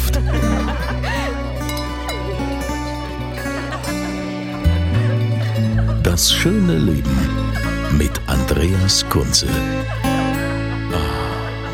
Weinwirtschaft. 0.00 0.20
Das 6.02 6.32
schöne 6.32 6.78
Leben 6.78 7.18
mit 7.96 8.20
Andreas 8.26 9.04
Kunze. 9.08 9.46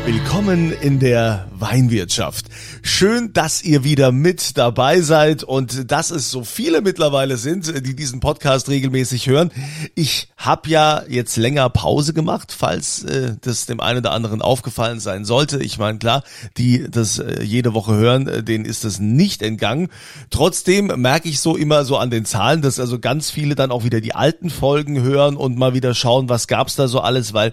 Willkommen 0.07 0.71
in 0.71 0.99
der 0.99 1.49
Weinwirtschaft. 1.51 2.45
Schön, 2.81 3.33
dass 3.33 3.61
ihr 3.61 3.83
wieder 3.83 4.13
mit 4.13 4.57
dabei 4.57 5.01
seid 5.01 5.43
und 5.43 5.91
dass 5.91 6.11
es 6.11 6.31
so 6.31 6.45
viele 6.45 6.79
mittlerweile 6.79 7.35
sind, 7.35 7.85
die 7.85 7.93
diesen 7.93 8.21
Podcast 8.21 8.69
regelmäßig 8.69 9.27
hören. 9.27 9.51
Ich 9.95 10.29
habe 10.37 10.69
ja 10.69 11.03
jetzt 11.09 11.35
länger 11.35 11.69
Pause 11.69 12.13
gemacht, 12.13 12.55
falls 12.57 13.03
äh, 13.03 13.35
das 13.41 13.65
dem 13.65 13.81
einen 13.81 13.99
oder 13.99 14.13
anderen 14.13 14.41
aufgefallen 14.41 15.01
sein 15.01 15.25
sollte. 15.25 15.61
Ich 15.61 15.77
meine, 15.77 15.97
klar, 15.97 16.23
die 16.55 16.89
das 16.89 17.19
äh, 17.19 17.43
jede 17.43 17.73
Woche 17.73 17.93
hören, 17.93 18.29
äh, 18.29 18.43
denen 18.43 18.63
ist 18.63 18.85
das 18.85 18.99
nicht 18.99 19.41
entgangen. 19.41 19.89
Trotzdem 20.29 20.85
merke 21.01 21.27
ich 21.27 21.41
so 21.41 21.57
immer 21.57 21.83
so 21.83 21.97
an 21.97 22.11
den 22.11 22.23
Zahlen, 22.23 22.61
dass 22.61 22.79
also 22.79 22.97
ganz 22.99 23.29
viele 23.29 23.55
dann 23.55 23.71
auch 23.71 23.83
wieder 23.83 23.99
die 23.99 24.15
alten 24.15 24.51
Folgen 24.51 25.01
hören 25.01 25.35
und 25.35 25.57
mal 25.57 25.73
wieder 25.73 25.93
schauen, 25.93 26.29
was 26.29 26.47
gab's 26.47 26.77
da 26.77 26.87
so 26.87 27.01
alles, 27.01 27.33
weil 27.33 27.51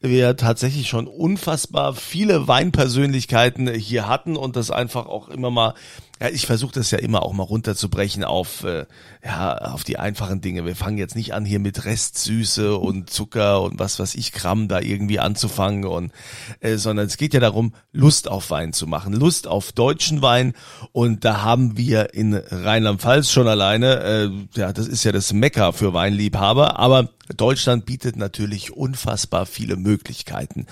wir 0.00 0.36
tatsächlich 0.36 0.88
schon 0.88 1.06
unfassbar 1.06 1.91
viele 1.92 2.48
Weinpersönlichkeiten 2.48 3.72
hier 3.74 4.08
hatten 4.08 4.36
und 4.36 4.56
das 4.56 4.70
einfach 4.70 5.06
auch 5.06 5.28
immer 5.28 5.50
mal 5.50 5.74
ja, 6.22 6.28
ich 6.28 6.46
versuche 6.46 6.72
das 6.74 6.92
ja 6.92 6.98
immer 6.98 7.24
auch 7.24 7.32
mal 7.32 7.42
runterzubrechen 7.42 8.22
auf 8.22 8.62
äh, 8.62 8.86
ja 9.24 9.56
auf 9.56 9.84
die 9.84 9.98
einfachen 9.98 10.40
Dinge. 10.40 10.64
Wir 10.66 10.74
fangen 10.74 10.98
jetzt 10.98 11.14
nicht 11.14 11.32
an 11.32 11.44
hier 11.44 11.60
mit 11.60 11.84
Restsüße 11.84 12.76
und 12.76 13.08
Zucker 13.08 13.62
und 13.62 13.78
was 13.78 13.98
was 13.98 14.14
ich 14.14 14.32
Gramm 14.32 14.66
da 14.66 14.80
irgendwie 14.80 15.20
anzufangen 15.20 15.84
und 15.84 16.12
äh, 16.60 16.76
sondern 16.76 17.06
es 17.06 17.16
geht 17.16 17.32
ja 17.32 17.40
darum 17.40 17.72
Lust 17.92 18.28
auf 18.28 18.50
Wein 18.50 18.72
zu 18.72 18.86
machen, 18.86 19.12
Lust 19.12 19.46
auf 19.46 19.70
deutschen 19.70 20.22
Wein 20.22 20.54
und 20.90 21.24
da 21.24 21.42
haben 21.42 21.76
wir 21.76 22.14
in 22.14 22.34
Rheinland-Pfalz 22.34 23.30
schon 23.30 23.46
alleine 23.46 24.02
äh, 24.02 24.30
ja 24.58 24.72
das 24.72 24.88
ist 24.88 25.04
ja 25.04 25.12
das 25.12 25.32
Mekka 25.32 25.70
für 25.70 25.94
Weinliebhaber, 25.94 26.78
aber 26.80 27.10
Deutschland 27.36 27.86
bietet 27.86 28.16
natürlich 28.16 28.72
unfassbar 28.72 29.46
viele 29.46 29.76
Möglichkeiten. 29.76 30.66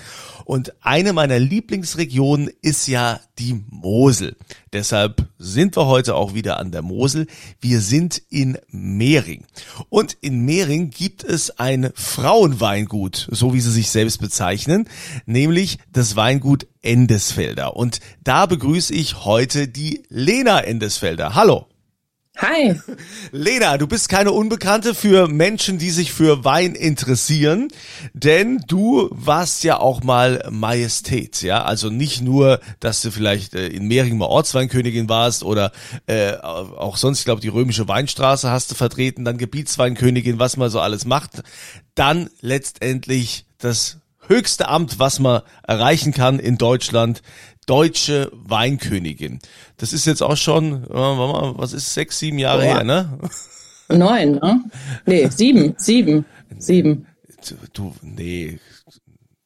Und 0.45 0.73
eine 0.81 1.13
meiner 1.13 1.39
Lieblingsregionen 1.39 2.49
ist 2.61 2.87
ja 2.87 3.19
die 3.39 3.63
Mosel. 3.69 4.35
Deshalb 4.73 5.27
sind 5.37 5.75
wir 5.75 5.87
heute 5.87 6.15
auch 6.15 6.33
wieder 6.33 6.59
an 6.59 6.71
der 6.71 6.81
Mosel. 6.81 7.27
Wir 7.59 7.79
sind 7.79 8.21
in 8.29 8.40
Mehring. 8.69 9.45
Und 9.89 10.17
in 10.21 10.41
Mehring 10.45 10.89
gibt 10.89 11.23
es 11.23 11.59
ein 11.59 11.91
Frauenweingut, 11.95 13.27
so 13.31 13.53
wie 13.53 13.61
sie 13.61 13.71
sich 13.71 13.89
selbst 13.89 14.19
bezeichnen, 14.19 14.87
nämlich 15.25 15.79
das 15.91 16.15
Weingut 16.15 16.67
Endesfelder. 16.81 17.75
Und 17.75 17.99
da 18.23 18.45
begrüße 18.45 18.93
ich 18.93 19.23
heute 19.23 19.67
die 19.67 20.03
Lena 20.09 20.61
Endesfelder. 20.61 21.35
Hallo. 21.35 21.70
Hi. 22.41 22.81
Lena, 23.31 23.77
du 23.77 23.85
bist 23.85 24.09
keine 24.09 24.31
Unbekannte 24.31 24.95
für 24.95 25.27
Menschen, 25.27 25.77
die 25.77 25.91
sich 25.91 26.11
für 26.11 26.43
Wein 26.43 26.73
interessieren, 26.73 27.67
denn 28.13 28.63
du 28.67 29.09
warst 29.11 29.63
ja 29.63 29.79
auch 29.79 30.01
mal 30.01 30.47
Majestät, 30.49 31.43
ja, 31.43 31.63
also 31.63 31.91
nicht 31.91 32.23
nur, 32.23 32.59
dass 32.79 33.03
du 33.03 33.11
vielleicht 33.11 33.53
äh, 33.53 33.67
in 33.67 33.87
Mehring 33.87 34.17
mal 34.17 34.25
Ortsweinkönigin 34.25 35.07
warst 35.07 35.43
oder 35.43 35.71
äh, 36.07 36.33
auch 36.37 36.97
sonst, 36.97 37.19
ich 37.19 37.25
glaube, 37.25 37.41
die 37.41 37.47
römische 37.47 37.87
Weinstraße 37.87 38.49
hast 38.49 38.71
du 38.71 38.75
vertreten, 38.75 39.23
dann 39.23 39.37
Gebietsweinkönigin, 39.37 40.39
was 40.39 40.57
man 40.57 40.71
so 40.71 40.79
alles 40.79 41.05
macht, 41.05 41.43
dann 41.93 42.31
letztendlich 42.41 43.45
das 43.59 43.97
höchste 44.27 44.67
Amt, 44.67 44.97
was 44.97 45.19
man 45.19 45.41
erreichen 45.67 46.13
kann 46.13 46.39
in 46.39 46.57
Deutschland, 46.57 47.21
deutsche 47.65 48.31
Weinkönigin. 48.33 49.39
Das 49.77 49.93
ist 49.93 50.05
jetzt 50.05 50.21
auch 50.21 50.37
schon, 50.37 50.83
äh, 50.83 50.89
was 50.89 51.73
ist, 51.73 51.93
sechs, 51.93 52.19
sieben 52.19 52.39
Jahre 52.39 52.63
Boah. 52.63 52.75
her, 52.75 52.83
ne? 52.83 53.19
Neun, 53.89 54.31
ne? 54.33 54.63
Nee, 55.05 55.27
sieben, 55.27 55.75
sieben, 55.77 56.25
sieben. 56.57 57.07
Du, 57.73 57.93
nee. 58.01 58.59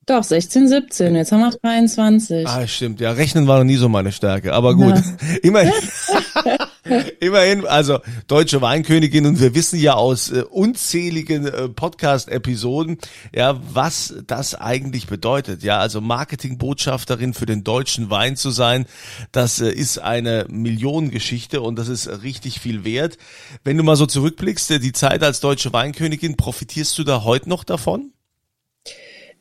Doch, 0.06 0.24
16, 0.24 0.68
17, 0.68 1.16
jetzt 1.16 1.31
haben 1.31 1.40
wir 1.40 1.50
23. 1.50 2.48
Ah, 2.48 2.68
stimmt. 2.68 3.00
Ja, 3.00 3.12
Rechnen 3.12 3.48
war 3.48 3.58
noch 3.58 3.66
nie 3.66 3.78
so 3.78 3.90
meine 3.90 4.12
Stärke. 4.12 4.54
Aber 4.54 4.75
gut. 4.75 4.96
Ja. 4.96 5.36
Immerhin. 5.42 5.74
Immerhin, 7.19 7.66
also 7.66 8.00
deutsche 8.28 8.62
Weinkönigin 8.62 9.25
und 9.25 9.40
wir 9.40 9.56
wissen 9.56 9.79
ja 9.79 9.96
aus 9.96 10.31
äh, 10.31 10.44
unzähligen 10.44 11.47
äh, 11.47 11.69
Podcast-Episoden, 11.69 12.97
ja, 13.34 13.59
was 13.73 14.13
das 14.28 14.53
eigentlich 14.56 15.07
bedeutet. 15.07 15.63
Ja, 15.63 15.79
also 15.79 16.00
Marketingbotschafterin 16.01 17.34
für 17.34 17.45
den 17.45 17.63
deutschen 17.63 18.09
Wein 18.09 18.35
zu 18.35 18.51
sein, 18.51 18.85
das 19.31 19.62
äh, 19.62 19.72
ist 19.72 19.97
eine 19.97 20.45
Millionengeschichte 20.50 21.62
und 21.62 21.79
das 21.79 21.88
ist 21.88 22.24
richtig 22.24 22.59
viel 22.59 22.84
wert. 22.84 23.18
Wenn 23.63 23.78
du 23.78 23.84
mal 23.84 23.95
so 23.95 24.06
zurückblickst, 24.06 24.72
äh, 24.72 24.79
die 24.79 24.94
Zeit 24.94 25.24
als 25.24 25.40
deutsche 25.40 25.74
Weinkönigin, 25.74 26.38
profitierst 26.38 26.97
du 27.00 27.03
da 27.03 27.24
heute 27.24 27.50
noch 27.50 27.63
davon? 27.63 28.12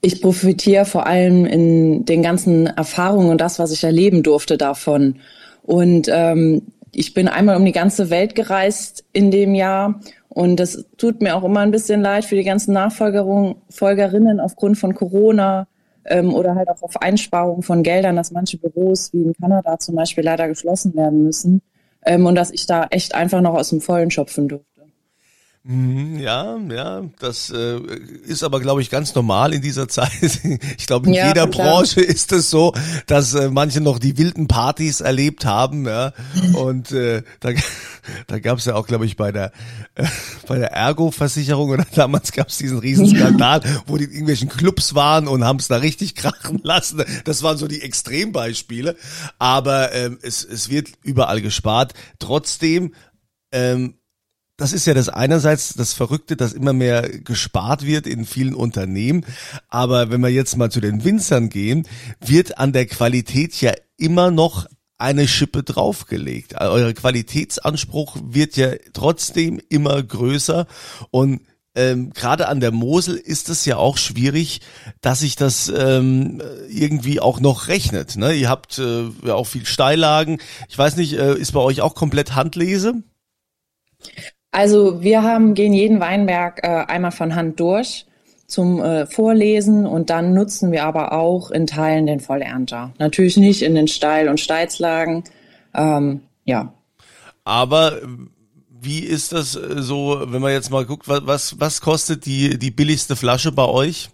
Ich 0.00 0.20
profitiere 0.20 0.84
vor 0.84 1.06
allem 1.06 1.46
in 1.46 2.04
den 2.04 2.22
ganzen 2.22 2.66
Erfahrungen 2.66 3.30
und 3.30 3.40
das, 3.40 3.58
was 3.58 3.72
ich 3.72 3.84
erleben 3.84 4.22
durfte 4.22 4.58
davon. 4.58 5.16
Und 5.62 6.08
ähm, 6.12 6.62
ich 6.96 7.14
bin 7.14 7.28
einmal 7.28 7.56
um 7.56 7.64
die 7.64 7.72
ganze 7.72 8.10
Welt 8.10 8.34
gereist 8.34 9.04
in 9.12 9.30
dem 9.30 9.54
Jahr 9.54 10.00
und 10.28 10.56
das 10.56 10.84
tut 10.96 11.20
mir 11.20 11.36
auch 11.36 11.44
immer 11.44 11.60
ein 11.60 11.70
bisschen 11.70 12.00
leid 12.00 12.24
für 12.24 12.34
die 12.34 12.44
ganzen 12.44 12.72
Nachfolgerinnen 12.72 14.40
aufgrund 14.40 14.78
von 14.78 14.94
Corona 14.94 15.66
ähm, 16.04 16.34
oder 16.34 16.54
halt 16.54 16.68
auch 16.68 16.82
auf 16.82 17.00
Einsparungen 17.00 17.62
von 17.62 17.82
Geldern, 17.82 18.16
dass 18.16 18.30
manche 18.30 18.58
Büros 18.58 19.12
wie 19.12 19.22
in 19.22 19.32
Kanada 19.32 19.78
zum 19.78 19.94
Beispiel 19.94 20.24
leider 20.24 20.48
geschlossen 20.48 20.94
werden 20.94 21.22
müssen 21.22 21.62
ähm, 22.04 22.26
und 22.26 22.34
dass 22.34 22.50
ich 22.50 22.66
da 22.66 22.86
echt 22.90 23.14
einfach 23.14 23.40
noch 23.40 23.54
aus 23.54 23.70
dem 23.70 23.80
Vollen 23.80 24.10
schöpfen 24.10 24.48
durfte. 24.48 24.73
Mhm, 25.66 26.18
Ja, 26.20 26.58
ja, 26.58 27.04
das 27.18 27.48
äh, 27.48 27.80
ist 28.26 28.42
aber, 28.44 28.60
glaube 28.60 28.82
ich, 28.82 28.90
ganz 28.90 29.14
normal 29.14 29.54
in 29.54 29.62
dieser 29.62 29.88
Zeit. 29.88 30.10
Ich 30.76 30.86
glaube, 30.86 31.06
in 31.08 31.14
Ja, 31.14 31.28
jeder. 31.28 31.46
Branche 31.46 32.00
ist 32.02 32.32
es 32.32 32.50
so, 32.50 32.74
dass 33.06 33.32
äh, 33.32 33.48
manche 33.48 33.80
noch 33.80 33.98
die 33.98 34.18
wilden 34.18 34.46
Partys 34.46 35.00
erlebt 35.00 35.46
haben. 35.46 35.86
Ja? 35.86 36.12
Und 36.52 36.92
äh, 36.92 37.22
da, 37.40 37.50
da 38.26 38.38
gab 38.40 38.58
es 38.58 38.66
ja 38.66 38.74
auch, 38.74 38.86
glaube 38.86 39.06
ich, 39.06 39.16
bei 39.16 39.32
der 39.32 39.52
äh, 39.94 40.04
bei 40.46 40.58
der 40.58 40.72
Ergo-Versicherung 40.72 41.70
oder 41.70 41.86
damals 41.94 42.32
gab 42.32 42.48
es 42.48 42.58
diesen 42.58 42.78
riesen 42.78 43.06
Skandal, 43.06 43.62
wo 43.86 43.96
die 43.96 44.04
in 44.04 44.10
irgendwelchen 44.10 44.50
Clubs 44.50 44.94
waren 44.94 45.26
und 45.28 45.44
haben 45.44 45.58
es 45.60 45.68
da 45.68 45.76
richtig 45.76 46.14
krachen 46.14 46.60
lassen. 46.62 47.02
Das 47.24 47.42
waren 47.42 47.56
so 47.56 47.68
die 47.68 47.80
Extrembeispiele. 47.80 48.96
Aber 49.38 49.92
ähm, 49.94 50.18
es, 50.20 50.44
es 50.44 50.68
wird 50.68 50.88
überall 51.02 51.40
gespart. 51.40 51.94
Trotzdem 52.18 52.92
ähm, 53.50 53.94
das 54.56 54.72
ist 54.72 54.86
ja 54.86 54.94
das 54.94 55.08
einerseits 55.08 55.74
das 55.74 55.92
Verrückte, 55.92 56.36
dass 56.36 56.52
immer 56.52 56.72
mehr 56.72 57.08
gespart 57.08 57.84
wird 57.84 58.06
in 58.06 58.24
vielen 58.24 58.54
Unternehmen. 58.54 59.24
Aber 59.68 60.10
wenn 60.10 60.20
wir 60.20 60.28
jetzt 60.28 60.56
mal 60.56 60.70
zu 60.70 60.80
den 60.80 61.04
Winzern 61.04 61.48
gehen, 61.48 61.88
wird 62.20 62.58
an 62.58 62.72
der 62.72 62.86
Qualität 62.86 63.60
ja 63.60 63.72
immer 63.96 64.30
noch 64.30 64.66
eine 64.96 65.26
Schippe 65.26 65.64
draufgelegt. 65.64 66.54
Euer 66.60 66.92
Qualitätsanspruch 66.92 68.16
wird 68.22 68.56
ja 68.56 68.70
trotzdem 68.92 69.60
immer 69.68 70.00
größer 70.02 70.66
und 71.10 71.40
ähm, 71.76 72.12
gerade 72.12 72.46
an 72.46 72.60
der 72.60 72.70
Mosel 72.70 73.16
ist 73.16 73.48
es 73.48 73.64
ja 73.64 73.76
auch 73.76 73.98
schwierig, 73.98 74.60
dass 75.00 75.20
sich 75.20 75.34
das 75.34 75.72
ähm, 75.76 76.40
irgendwie 76.68 77.18
auch 77.18 77.40
noch 77.40 77.66
rechnet. 77.66 78.14
Ne? 78.14 78.32
Ihr 78.34 78.48
habt 78.48 78.78
äh, 78.78 79.08
ja 79.24 79.34
auch 79.34 79.48
viel 79.48 79.66
Steillagen. 79.66 80.40
Ich 80.68 80.78
weiß 80.78 80.94
nicht, 80.96 81.14
äh, 81.14 81.34
ist 81.34 81.50
bei 81.50 81.60
euch 81.60 81.80
auch 81.80 81.96
komplett 81.96 82.36
Handlese? 82.36 83.02
Also 84.54 85.02
wir 85.02 85.24
haben, 85.24 85.54
gehen 85.54 85.72
jeden 85.72 85.98
Weinberg 85.98 86.60
äh, 86.62 86.84
einmal 86.86 87.10
von 87.10 87.34
Hand 87.34 87.58
durch 87.58 88.06
zum 88.46 88.80
äh, 88.80 89.04
Vorlesen 89.04 89.84
und 89.84 90.10
dann 90.10 90.32
nutzen 90.32 90.70
wir 90.70 90.84
aber 90.84 91.10
auch 91.10 91.50
in 91.50 91.66
Teilen 91.66 92.06
den 92.06 92.20
Vollernter. 92.20 92.94
Natürlich 93.00 93.36
nicht 93.36 93.62
in 93.62 93.74
den 93.74 93.88
Steil- 93.88 94.28
und 94.28 94.38
Steilslagen. 94.38 95.24
Ähm, 95.74 96.20
ja. 96.44 96.72
Aber 97.42 98.00
äh, 98.00 98.06
wie 98.80 99.00
ist 99.00 99.32
das 99.32 99.56
äh, 99.56 99.82
so, 99.82 100.22
wenn 100.24 100.40
man 100.40 100.52
jetzt 100.52 100.70
mal 100.70 100.86
guckt, 100.86 101.08
was, 101.08 101.58
was 101.58 101.80
kostet 101.80 102.24
die, 102.24 102.56
die 102.56 102.70
billigste 102.70 103.16
Flasche 103.16 103.50
bei 103.50 103.66
euch? 103.66 104.08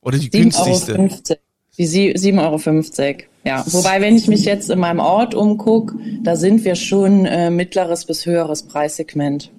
Oder 0.00 0.16
die 0.16 0.30
7 0.30 0.44
günstigste? 0.44 0.92
Euro 0.92 1.08
50. 1.08 1.38
Die 1.76 1.86
7,50 1.86 2.38
Euro. 2.38 3.29
Ja, 3.44 3.64
wobei, 3.68 4.00
wenn 4.00 4.16
ich 4.16 4.28
mich 4.28 4.44
jetzt 4.44 4.68
in 4.68 4.78
meinem 4.78 5.00
Ort 5.00 5.34
umgucke, 5.34 5.96
da 6.22 6.36
sind 6.36 6.64
wir 6.64 6.74
schon 6.74 7.24
äh, 7.24 7.50
mittleres 7.50 8.04
bis 8.04 8.26
höheres 8.26 8.64
Preissegment. 8.64 9.50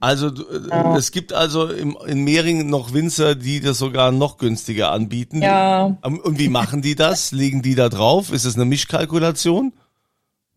Also 0.00 0.28
äh, 0.28 0.68
ja. 0.70 0.96
es 0.96 1.12
gibt 1.12 1.32
also 1.32 1.66
im, 1.66 1.96
in 2.06 2.24
Mehringen 2.24 2.70
noch 2.70 2.94
Winzer, 2.94 3.34
die 3.34 3.60
das 3.60 3.78
sogar 3.78 4.12
noch 4.12 4.38
günstiger 4.38 4.92
anbieten. 4.92 5.42
Ja. 5.42 5.98
Ähm, 6.04 6.20
und 6.20 6.38
wie 6.38 6.48
machen 6.48 6.80
die 6.82 6.94
das? 6.94 7.32
Legen 7.32 7.62
die 7.62 7.74
da 7.74 7.88
drauf? 7.88 8.32
Ist 8.32 8.46
es 8.46 8.54
eine 8.56 8.64
Mischkalkulation? 8.64 9.72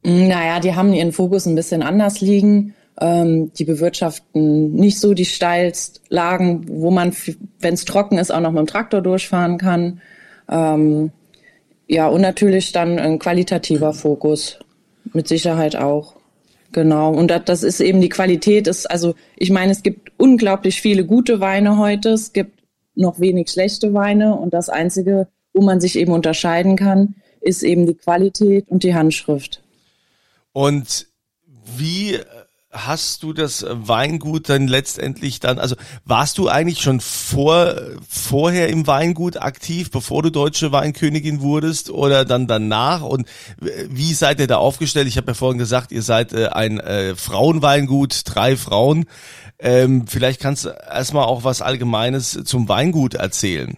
Naja, 0.03 0.59
die 0.59 0.75
haben 0.75 0.93
ihren 0.93 1.11
Fokus 1.11 1.45
ein 1.45 1.55
bisschen 1.55 1.81
anders 1.81 2.21
liegen. 2.21 2.73
Ähm, 3.01 3.51
die 3.53 3.65
bewirtschaften 3.65 4.73
nicht 4.73 4.99
so 4.99 5.13
die 5.13 5.25
Steilstlagen, 5.25 6.65
wo 6.67 6.91
man, 6.91 7.13
wenn 7.59 7.73
es 7.73 7.85
trocken 7.85 8.19
ist, 8.19 8.31
auch 8.31 8.39
noch 8.39 8.51
mit 8.51 8.59
dem 8.59 8.67
Traktor 8.67 9.01
durchfahren 9.01 9.57
kann. 9.57 9.99
Ähm, 10.47 11.11
ja, 11.87 12.07
und 12.07 12.21
natürlich 12.21 12.71
dann 12.71 12.99
ein 12.99 13.19
qualitativer 13.19 13.93
Fokus. 13.93 14.59
Mit 15.11 15.27
Sicherheit 15.27 15.75
auch. 15.75 16.15
Genau. 16.71 17.13
Und 17.13 17.27
das, 17.27 17.43
das 17.45 17.63
ist 17.63 17.79
eben 17.81 18.01
die 18.01 18.09
Qualität 18.09 18.67
ist, 18.67 18.89
also 18.89 19.15
ich 19.35 19.51
meine, 19.51 19.71
es 19.71 19.83
gibt 19.83 20.11
unglaublich 20.17 20.81
viele 20.81 21.05
gute 21.05 21.39
Weine 21.39 21.77
heute. 21.77 22.09
Es 22.09 22.33
gibt 22.33 22.63
noch 22.95 23.19
wenig 23.19 23.49
schlechte 23.49 23.93
Weine. 23.93 24.35
Und 24.35 24.53
das 24.53 24.69
Einzige, 24.69 25.27
wo 25.53 25.61
man 25.61 25.79
sich 25.79 25.97
eben 25.97 26.13
unterscheiden 26.13 26.75
kann, 26.75 27.15
ist 27.41 27.63
eben 27.63 27.85
die 27.85 27.95
Qualität 27.95 28.69
und 28.69 28.83
die 28.83 28.95
Handschrift. 28.95 29.61
Und 30.53 31.07
wie 31.77 32.17
hast 32.73 33.23
du 33.23 33.33
das 33.33 33.65
Weingut 33.69 34.49
dann 34.49 34.67
letztendlich 34.67 35.39
dann, 35.39 35.59
also 35.59 35.75
warst 36.05 36.37
du 36.37 36.49
eigentlich 36.49 36.81
schon 36.81 36.99
vor, 36.99 37.75
vorher 38.09 38.69
im 38.69 38.87
Weingut 38.87 39.37
aktiv, 39.37 39.91
bevor 39.91 40.23
du 40.23 40.31
deutsche 40.31 40.71
Weinkönigin 40.71 41.41
wurdest 41.41 41.89
oder 41.89 42.25
dann 42.25 42.47
danach? 42.47 43.03
Und 43.03 43.27
wie 43.59 44.13
seid 44.13 44.39
ihr 44.39 44.47
da 44.47 44.57
aufgestellt? 44.57 45.07
Ich 45.07 45.17
habe 45.17 45.31
ja 45.31 45.33
vorhin 45.35 45.59
gesagt, 45.59 45.91
ihr 45.91 46.01
seid 46.01 46.33
äh, 46.33 46.47
ein 46.47 46.79
äh, 46.79 47.15
Frauenweingut, 47.15 48.21
drei 48.25 48.57
Frauen. 48.57 49.05
Ähm, 49.59 50.07
vielleicht 50.07 50.41
kannst 50.41 50.65
du 50.65 50.69
erstmal 50.69 51.25
auch 51.25 51.43
was 51.43 51.61
Allgemeines 51.61 52.39
zum 52.43 52.67
Weingut 52.67 53.13
erzählen. 53.13 53.77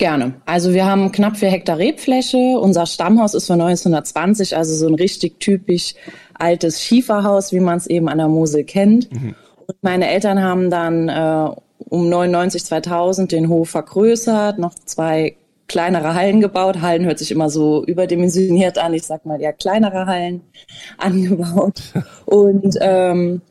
Gerne. 0.00 0.32
Also 0.46 0.72
wir 0.72 0.86
haben 0.86 1.12
knapp 1.12 1.36
vier 1.36 1.50
Hektar 1.50 1.76
Rebfläche. 1.76 2.58
Unser 2.58 2.86
Stammhaus 2.86 3.34
ist 3.34 3.46
von 3.46 3.60
1920, 3.60 4.56
also 4.56 4.74
so 4.74 4.88
ein 4.88 4.94
richtig 4.94 5.40
typisch 5.40 5.94
altes 6.32 6.82
Schieferhaus, 6.82 7.52
wie 7.52 7.60
man 7.60 7.76
es 7.76 7.86
eben 7.86 8.08
an 8.08 8.16
der 8.16 8.28
Mosel 8.28 8.64
kennt. 8.64 9.12
Mhm. 9.12 9.34
Und 9.66 9.76
meine 9.82 10.08
Eltern 10.08 10.42
haben 10.42 10.70
dann 10.70 11.10
äh, 11.10 11.50
um 11.90 12.08
99, 12.08 12.64
2000 12.64 13.30
den 13.30 13.50
Hof 13.50 13.68
vergrößert, 13.68 14.58
noch 14.58 14.74
zwei 14.74 15.36
kleinere 15.68 16.14
Hallen 16.14 16.40
gebaut. 16.40 16.80
Hallen 16.80 17.04
hört 17.04 17.18
sich 17.18 17.30
immer 17.30 17.50
so 17.50 17.84
überdimensioniert 17.84 18.78
an. 18.78 18.94
Ich 18.94 19.02
sag 19.02 19.26
mal 19.26 19.38
eher 19.38 19.52
kleinere 19.52 20.06
Hallen 20.06 20.40
angebaut. 20.96 21.82
Und 22.24 22.78
ähm, 22.80 23.42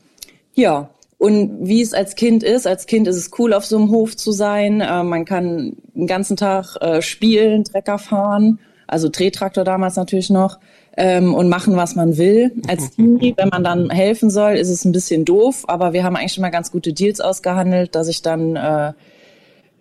ja, 0.54 0.90
und 1.20 1.68
wie 1.68 1.82
es 1.82 1.92
als 1.92 2.14
Kind 2.14 2.42
ist, 2.42 2.66
als 2.66 2.86
Kind 2.86 3.06
ist 3.06 3.16
es 3.16 3.30
cool, 3.38 3.52
auf 3.52 3.66
so 3.66 3.76
einem 3.76 3.90
Hof 3.90 4.16
zu 4.16 4.32
sein. 4.32 4.80
Äh, 4.80 5.02
man 5.02 5.26
kann 5.26 5.76
den 5.94 6.06
ganzen 6.06 6.34
Tag 6.34 6.76
äh, 6.80 7.02
spielen, 7.02 7.62
Trecker 7.64 7.98
fahren, 7.98 8.58
also 8.86 9.10
Drehtraktor 9.10 9.62
damals 9.62 9.96
natürlich 9.96 10.30
noch, 10.30 10.58
ähm, 10.96 11.34
und 11.34 11.50
machen, 11.50 11.76
was 11.76 11.94
man 11.94 12.16
will. 12.16 12.52
Als 12.66 12.90
Team, 12.96 13.20
wenn 13.36 13.50
man 13.50 13.62
dann 13.62 13.90
helfen 13.90 14.30
soll, 14.30 14.52
ist 14.52 14.70
es 14.70 14.86
ein 14.86 14.92
bisschen 14.92 15.26
doof, 15.26 15.66
aber 15.68 15.92
wir 15.92 16.04
haben 16.04 16.16
eigentlich 16.16 16.32
schon 16.32 16.40
mal 16.40 16.48
ganz 16.48 16.72
gute 16.72 16.94
Deals 16.94 17.20
ausgehandelt, 17.20 17.94
dass 17.94 18.08
ich 18.08 18.22
dann 18.22 18.56
äh, 18.56 18.94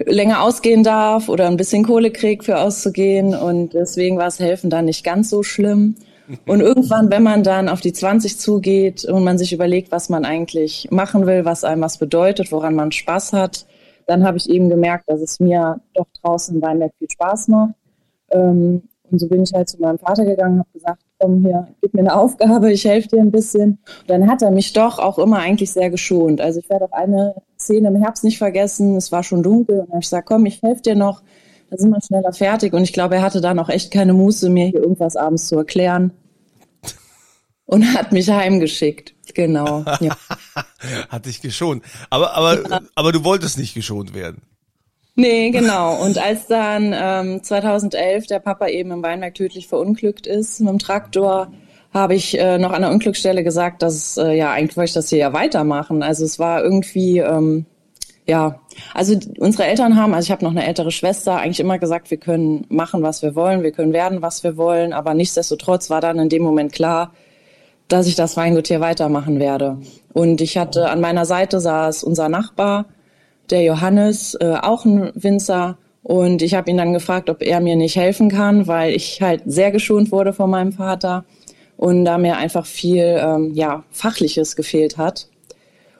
länger 0.05 0.43
ausgehen 0.43 0.83
darf 0.83 1.29
oder 1.29 1.47
ein 1.47 1.55
bisschen 1.55 1.85
Kohle 1.85 2.11
krieg 2.11 2.43
für 2.43 2.59
auszugehen. 2.59 3.33
Und 3.33 3.73
deswegen 3.73 4.17
war 4.17 4.27
es 4.27 4.39
helfen 4.39 4.69
dann 4.69 4.83
nicht 4.83 5.05
ganz 5.05 5.29
so 5.29 5.41
schlimm. 5.43 5.95
Und 6.45 6.61
irgendwann, 6.61 7.09
wenn 7.09 7.23
man 7.23 7.43
dann 7.43 7.69
auf 7.69 7.81
die 7.81 7.93
20 7.93 8.39
zugeht 8.39 9.05
und 9.05 9.23
man 9.23 9.37
sich 9.37 9.53
überlegt, 9.53 9.91
was 9.91 10.09
man 10.09 10.25
eigentlich 10.25 10.87
machen 10.91 11.25
will, 11.25 11.45
was 11.45 11.63
einem 11.63 11.81
was 11.81 11.97
bedeutet, 11.97 12.51
woran 12.51 12.75
man 12.75 12.91
Spaß 12.91 13.33
hat, 13.33 13.65
dann 14.05 14.23
habe 14.23 14.37
ich 14.37 14.49
eben 14.49 14.69
gemerkt, 14.69 15.05
dass 15.07 15.21
es 15.21 15.39
mir 15.39 15.79
doch 15.93 16.07
draußen 16.21 16.59
bei 16.59 16.73
mir 16.73 16.89
viel 16.97 17.09
Spaß 17.09 17.47
macht. 17.49 17.73
Ähm, 18.31 18.83
und 19.11 19.19
so 19.19 19.27
bin 19.27 19.43
ich 19.43 19.53
halt 19.53 19.69
zu 19.69 19.79
meinem 19.79 19.97
Vater 19.97 20.23
gegangen, 20.25 20.59
habe 20.59 20.69
gesagt, 20.71 21.01
komm 21.19 21.43
hier, 21.43 21.67
gib 21.81 21.93
mir 21.93 22.01
eine 22.01 22.15
Aufgabe, 22.15 22.71
ich 22.71 22.85
helfe 22.85 23.09
dir 23.09 23.21
ein 23.21 23.31
bisschen. 23.31 23.79
Und 24.01 24.09
dann 24.09 24.29
hat 24.29 24.41
er 24.41 24.51
mich 24.51 24.73
doch 24.73 24.99
auch 24.99 25.17
immer 25.17 25.39
eigentlich 25.39 25.71
sehr 25.71 25.89
geschont. 25.89 26.41
Also 26.41 26.59
ich 26.59 26.69
werde 26.69 26.85
auch 26.85 26.91
eine 26.91 27.35
Szene 27.59 27.87
im 27.87 27.95
Herbst 27.95 28.23
nicht 28.23 28.37
vergessen, 28.37 28.95
es 28.95 29.11
war 29.11 29.23
schon 29.23 29.43
dunkel 29.43 29.79
und 29.79 29.87
dann 29.87 29.93
habe 29.93 29.99
ich 29.99 30.07
gesagt, 30.07 30.27
komm, 30.27 30.45
ich 30.45 30.61
helfe 30.61 30.81
dir 30.81 30.95
noch 30.95 31.23
da 31.69 31.77
sind 31.77 31.91
wir 31.91 32.01
schneller 32.01 32.33
fertig. 32.33 32.73
Und 32.73 32.83
ich 32.83 32.93
glaube, 32.93 33.15
er 33.15 33.21
hatte 33.21 33.41
dann 33.41 33.59
auch 33.59 33.69
echt 33.69 33.91
keine 33.91 34.13
Muße, 34.13 34.49
mir 34.49 34.67
hier 34.67 34.81
irgendwas 34.81 35.15
abends 35.15 35.47
zu 35.47 35.57
erklären. 35.57 36.11
Und 37.65 37.93
hat 37.93 38.11
mich 38.11 38.29
heimgeschickt. 38.29 39.13
Genau. 39.35 39.85
Ja. 39.99 40.17
hat 41.09 41.25
dich 41.27 41.41
geschont. 41.41 41.83
Aber, 42.09 42.33
aber, 42.33 42.69
ja. 42.69 42.81
aber 42.95 43.11
du 43.11 43.23
wolltest 43.23 43.59
nicht 43.59 43.75
geschont 43.75 44.15
werden. 44.15 44.41
Nee, 45.15 45.51
genau. 45.51 46.01
Und 46.01 46.17
als 46.17 46.47
dann 46.47 46.95
ähm, 46.97 47.43
2011 47.43 48.27
der 48.27 48.39
Papa 48.39 48.67
eben 48.67 48.91
im 48.91 49.03
Weinberg 49.03 49.35
tödlich 49.35 49.67
verunglückt 49.67 50.25
ist 50.25 50.61
mit 50.61 50.69
dem 50.69 50.79
Traktor, 50.79 51.51
habe 51.93 52.15
ich 52.15 52.39
äh, 52.39 52.57
noch 52.57 52.71
an 52.71 52.83
der 52.83 52.91
Unglücksstelle 52.91 53.43
gesagt, 53.43 53.81
dass 53.81 54.17
äh, 54.17 54.31
ja 54.31 54.51
eigentlich 54.51 54.77
wollte 54.77 54.89
ich 54.89 54.93
das 54.93 55.09
hier 55.09 55.19
ja 55.19 55.33
weitermachen. 55.33 56.03
Also 56.03 56.23
es 56.23 56.39
war 56.39 56.63
irgendwie 56.63 57.19
ähm, 57.19 57.65
ja, 58.29 58.59
also 58.93 59.17
unsere 59.39 59.65
Eltern 59.65 59.95
haben, 59.95 60.13
also 60.13 60.27
ich 60.27 60.31
habe 60.31 60.45
noch 60.45 60.51
eine 60.51 60.67
ältere 60.67 60.91
Schwester, 60.91 61.37
eigentlich 61.37 61.59
immer 61.59 61.79
gesagt, 61.79 62.11
wir 62.11 62.19
können 62.19 62.67
machen, 62.69 63.01
was 63.01 63.23
wir 63.23 63.33
wollen, 63.33 63.63
wir 63.63 63.71
können 63.71 63.91
werden, 63.91 64.21
was 64.21 64.43
wir 64.43 64.55
wollen, 64.55 64.93
aber 64.93 65.15
nichtsdestotrotz 65.15 65.89
war 65.89 65.99
dann 65.99 66.19
in 66.19 66.29
dem 66.29 66.43
Moment 66.43 66.71
klar, 66.71 67.11
dass 67.87 68.05
ich 68.05 68.13
das 68.13 68.37
Weingut 68.37 68.67
hier 68.67 68.81
weitermachen 68.81 69.39
werde. 69.39 69.79
Und 70.13 70.41
ich 70.41 70.59
hatte 70.59 70.91
an 70.91 71.01
meiner 71.01 71.25
Seite 71.25 71.59
saß 71.59 72.03
unser 72.03 72.29
Nachbar, 72.29 72.85
der 73.49 73.63
Johannes, 73.63 74.35
äh, 74.35 74.57
auch 74.61 74.85
ein 74.85 75.11
Winzer. 75.15 75.79
Und 76.03 76.43
ich 76.43 76.53
habe 76.53 76.69
ihn 76.69 76.77
dann 76.77 76.93
gefragt, 76.93 77.31
ob 77.31 77.41
er 77.41 77.59
mir 77.61 77.75
nicht 77.75 77.95
helfen 77.95 78.29
kann, 78.29 78.67
weil 78.67 78.93
ich 78.93 79.23
halt 79.23 79.41
sehr 79.47 79.71
geschont 79.71 80.11
wurde 80.11 80.33
von 80.33 80.51
meinem 80.51 80.71
Vater 80.71 81.25
und 81.77 82.05
da 82.05 82.19
mir 82.19 82.37
einfach 82.37 82.67
viel 82.67 83.19
ähm, 83.19 83.55
ja 83.55 83.83
fachliches 83.89 84.55
gefehlt 84.55 84.97
hat. 84.99 85.29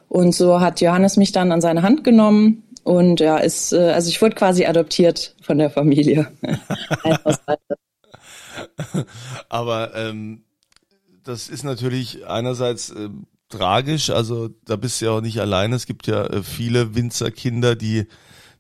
Und 0.10 0.34
so 0.34 0.60
hat 0.60 0.82
Johannes 0.82 1.18
mich 1.18 1.32
dann 1.32 1.52
an 1.52 1.62
seine 1.62 1.84
Hand 1.84 2.04
genommen 2.04 2.64
und 2.84 3.20
ja, 3.20 3.38
ist, 3.38 3.72
äh, 3.74 3.92
also 3.92 4.10
ich 4.10 4.22
wurde 4.22 4.36
quasi 4.36 4.66
adoptiert 4.66 5.36
von 5.42 5.58
der 5.58 5.70
Familie. 5.70 6.32
Aber 9.50 9.96
ähm, 9.96 10.44
das 11.24 11.48
ist 11.48 11.64
natürlich 11.64 12.26
einerseits 12.28 12.90
äh, 12.90 13.10
tragisch, 13.50 14.10
also 14.10 14.50
da 14.66 14.76
bist 14.76 15.00
du 15.00 15.06
ja 15.06 15.12
auch 15.12 15.22
nicht 15.22 15.40
alleine. 15.40 15.76
Es 15.76 15.86
gibt 15.86 16.08
ja 16.08 16.26
äh, 16.26 16.44
viele 16.44 16.96
Winzerkinder, 16.96 17.76
die 17.76 18.08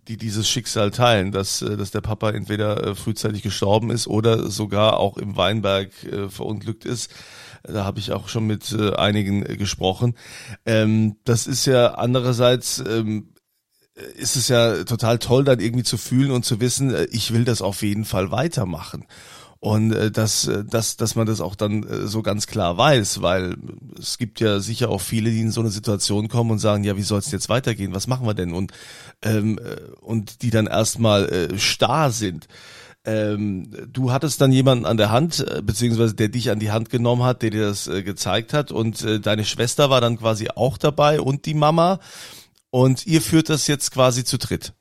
die 0.09 0.17
dieses 0.17 0.49
Schicksal 0.49 0.89
teilen, 0.89 1.31
dass, 1.31 1.61
äh, 1.61 1.77
dass 1.77 1.91
der 1.91 2.01
Papa 2.01 2.31
entweder 2.31 2.83
äh, 2.83 2.95
frühzeitig 2.95 3.43
gestorben 3.43 3.91
ist 3.91 4.07
oder 4.07 4.49
sogar 4.49 4.97
auch 4.97 5.17
im 5.17 5.37
Weinberg 5.37 5.91
äh, 6.03 6.29
verunglückt 6.29 6.83
ist. 6.83 7.11
Da 7.63 7.83
habe 7.85 7.99
ich 7.99 8.11
auch 8.11 8.29
schon 8.29 8.47
mit 8.47 8.71
äh, 8.71 8.95
einigen 8.95 9.45
äh, 9.45 9.57
gesprochen. 9.57 10.15
Ähm, 10.65 11.17
das 11.23 11.47
ist 11.47 11.65
ja 11.65 11.95
andererseits 11.95 12.79
ähm, 12.79 13.33
ist 14.15 14.35
es 14.35 14.47
ja 14.47 14.83
total 14.83 15.19
toll, 15.19 15.43
dann 15.43 15.59
irgendwie 15.59 15.83
zu 15.83 15.97
fühlen 15.97 16.31
und 16.31 16.45
zu 16.45 16.59
wissen, 16.59 16.93
äh, 16.93 17.05
ich 17.11 17.33
will 17.33 17.45
das 17.45 17.61
auf 17.61 17.81
jeden 17.81 18.05
Fall 18.05 18.31
weitermachen. 18.31 19.05
Und 19.61 19.91
äh, 19.91 20.09
dass, 20.09 20.47
äh, 20.47 20.63
dass, 20.63 20.95
dass 20.95 21.15
man 21.15 21.27
das 21.27 21.41
auch 21.41 21.55
dann 21.55 21.83
äh, 21.83 22.07
so 22.07 22.21
ganz 22.21 22.47
klar 22.47 22.77
weiß, 22.77 23.21
weil 23.21 23.57
es 23.99 24.17
gibt 24.17 24.39
ja 24.39 24.61
sicher 24.61 24.89
auch 24.89 25.01
viele, 25.01 25.31
die 25.31 25.41
in 25.41 25.51
so 25.51 25.59
eine 25.59 25.69
Situation 25.69 26.29
kommen 26.29 26.51
und 26.51 26.59
sagen, 26.59 26.85
ja, 26.85 26.95
wie 26.95 27.03
soll 27.03 27.19
es 27.19 27.31
jetzt 27.31 27.49
weitergehen? 27.49 27.93
Was 27.93 28.07
machen 28.07 28.25
wir 28.25 28.33
denn? 28.33 28.53
Und, 28.53 28.71
ähm, 29.21 29.59
und 29.99 30.43
die 30.43 30.49
dann 30.49 30.67
erstmal 30.67 31.27
äh, 31.29 31.59
starr 31.59 32.11
sind. 32.11 32.47
Ähm, 33.05 33.71
du 33.91 34.11
hattest 34.11 34.41
dann 34.41 34.51
jemanden 34.51 34.85
an 34.85 34.97
der 34.97 35.09
Hand, 35.09 35.39
äh, 35.39 35.61
beziehungsweise 35.61 36.15
der 36.15 36.27
dich 36.27 36.51
an 36.51 36.59
die 36.59 36.71
Hand 36.71 36.89
genommen 36.89 37.23
hat, 37.23 37.41
der 37.41 37.49
dir 37.49 37.67
das 37.67 37.87
äh, 37.87 38.03
gezeigt 38.03 38.53
hat 38.53 38.71
und 38.71 39.03
äh, 39.03 39.19
deine 39.19 39.45
Schwester 39.45 39.89
war 39.89 40.01
dann 40.01 40.17
quasi 40.17 40.49
auch 40.53 40.77
dabei 40.77 41.21
und 41.21 41.45
die 41.45 41.53
Mama 41.53 41.99
und 42.71 43.07
ihr 43.07 43.21
führt 43.21 43.49
das 43.49 43.67
jetzt 43.67 43.91
quasi 43.91 44.25
zu 44.25 44.37
dritt. 44.37 44.73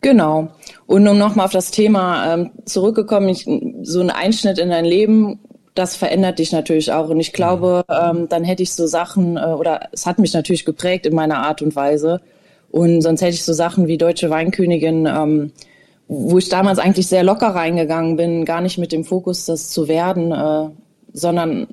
Genau. 0.00 0.48
Und 0.86 1.06
um 1.08 1.18
nochmal 1.18 1.46
auf 1.46 1.52
das 1.52 1.70
Thema 1.70 2.34
ähm, 2.34 2.50
zurückgekommen, 2.64 3.28
ich, 3.28 3.48
so 3.82 4.00
ein 4.00 4.10
Einschnitt 4.10 4.58
in 4.58 4.70
dein 4.70 4.84
Leben, 4.84 5.40
das 5.74 5.96
verändert 5.96 6.38
dich 6.38 6.52
natürlich 6.52 6.92
auch. 6.92 7.08
Und 7.08 7.20
ich 7.20 7.32
glaube, 7.32 7.84
ähm, 7.88 8.28
dann 8.28 8.44
hätte 8.44 8.62
ich 8.62 8.72
so 8.72 8.86
Sachen, 8.86 9.36
äh, 9.36 9.40
oder 9.40 9.88
es 9.92 10.06
hat 10.06 10.18
mich 10.18 10.34
natürlich 10.34 10.64
geprägt 10.64 11.06
in 11.06 11.14
meiner 11.14 11.38
Art 11.38 11.62
und 11.62 11.74
Weise. 11.74 12.20
Und 12.70 13.00
sonst 13.02 13.22
hätte 13.22 13.34
ich 13.34 13.44
so 13.44 13.52
Sachen 13.52 13.86
wie 13.86 13.98
Deutsche 13.98 14.30
Weinkönigin 14.30 15.06
ähm, 15.06 15.52
wo 16.08 16.38
ich 16.38 16.48
damals 16.48 16.78
eigentlich 16.78 17.06
sehr 17.06 17.22
locker 17.22 17.48
reingegangen 17.48 18.16
bin, 18.16 18.44
gar 18.44 18.62
nicht 18.62 18.78
mit 18.78 18.92
dem 18.92 19.04
Fokus, 19.04 19.44
das 19.44 19.68
zu 19.68 19.88
werden, 19.88 20.32
äh, 20.32 20.70
sondern 21.12 21.68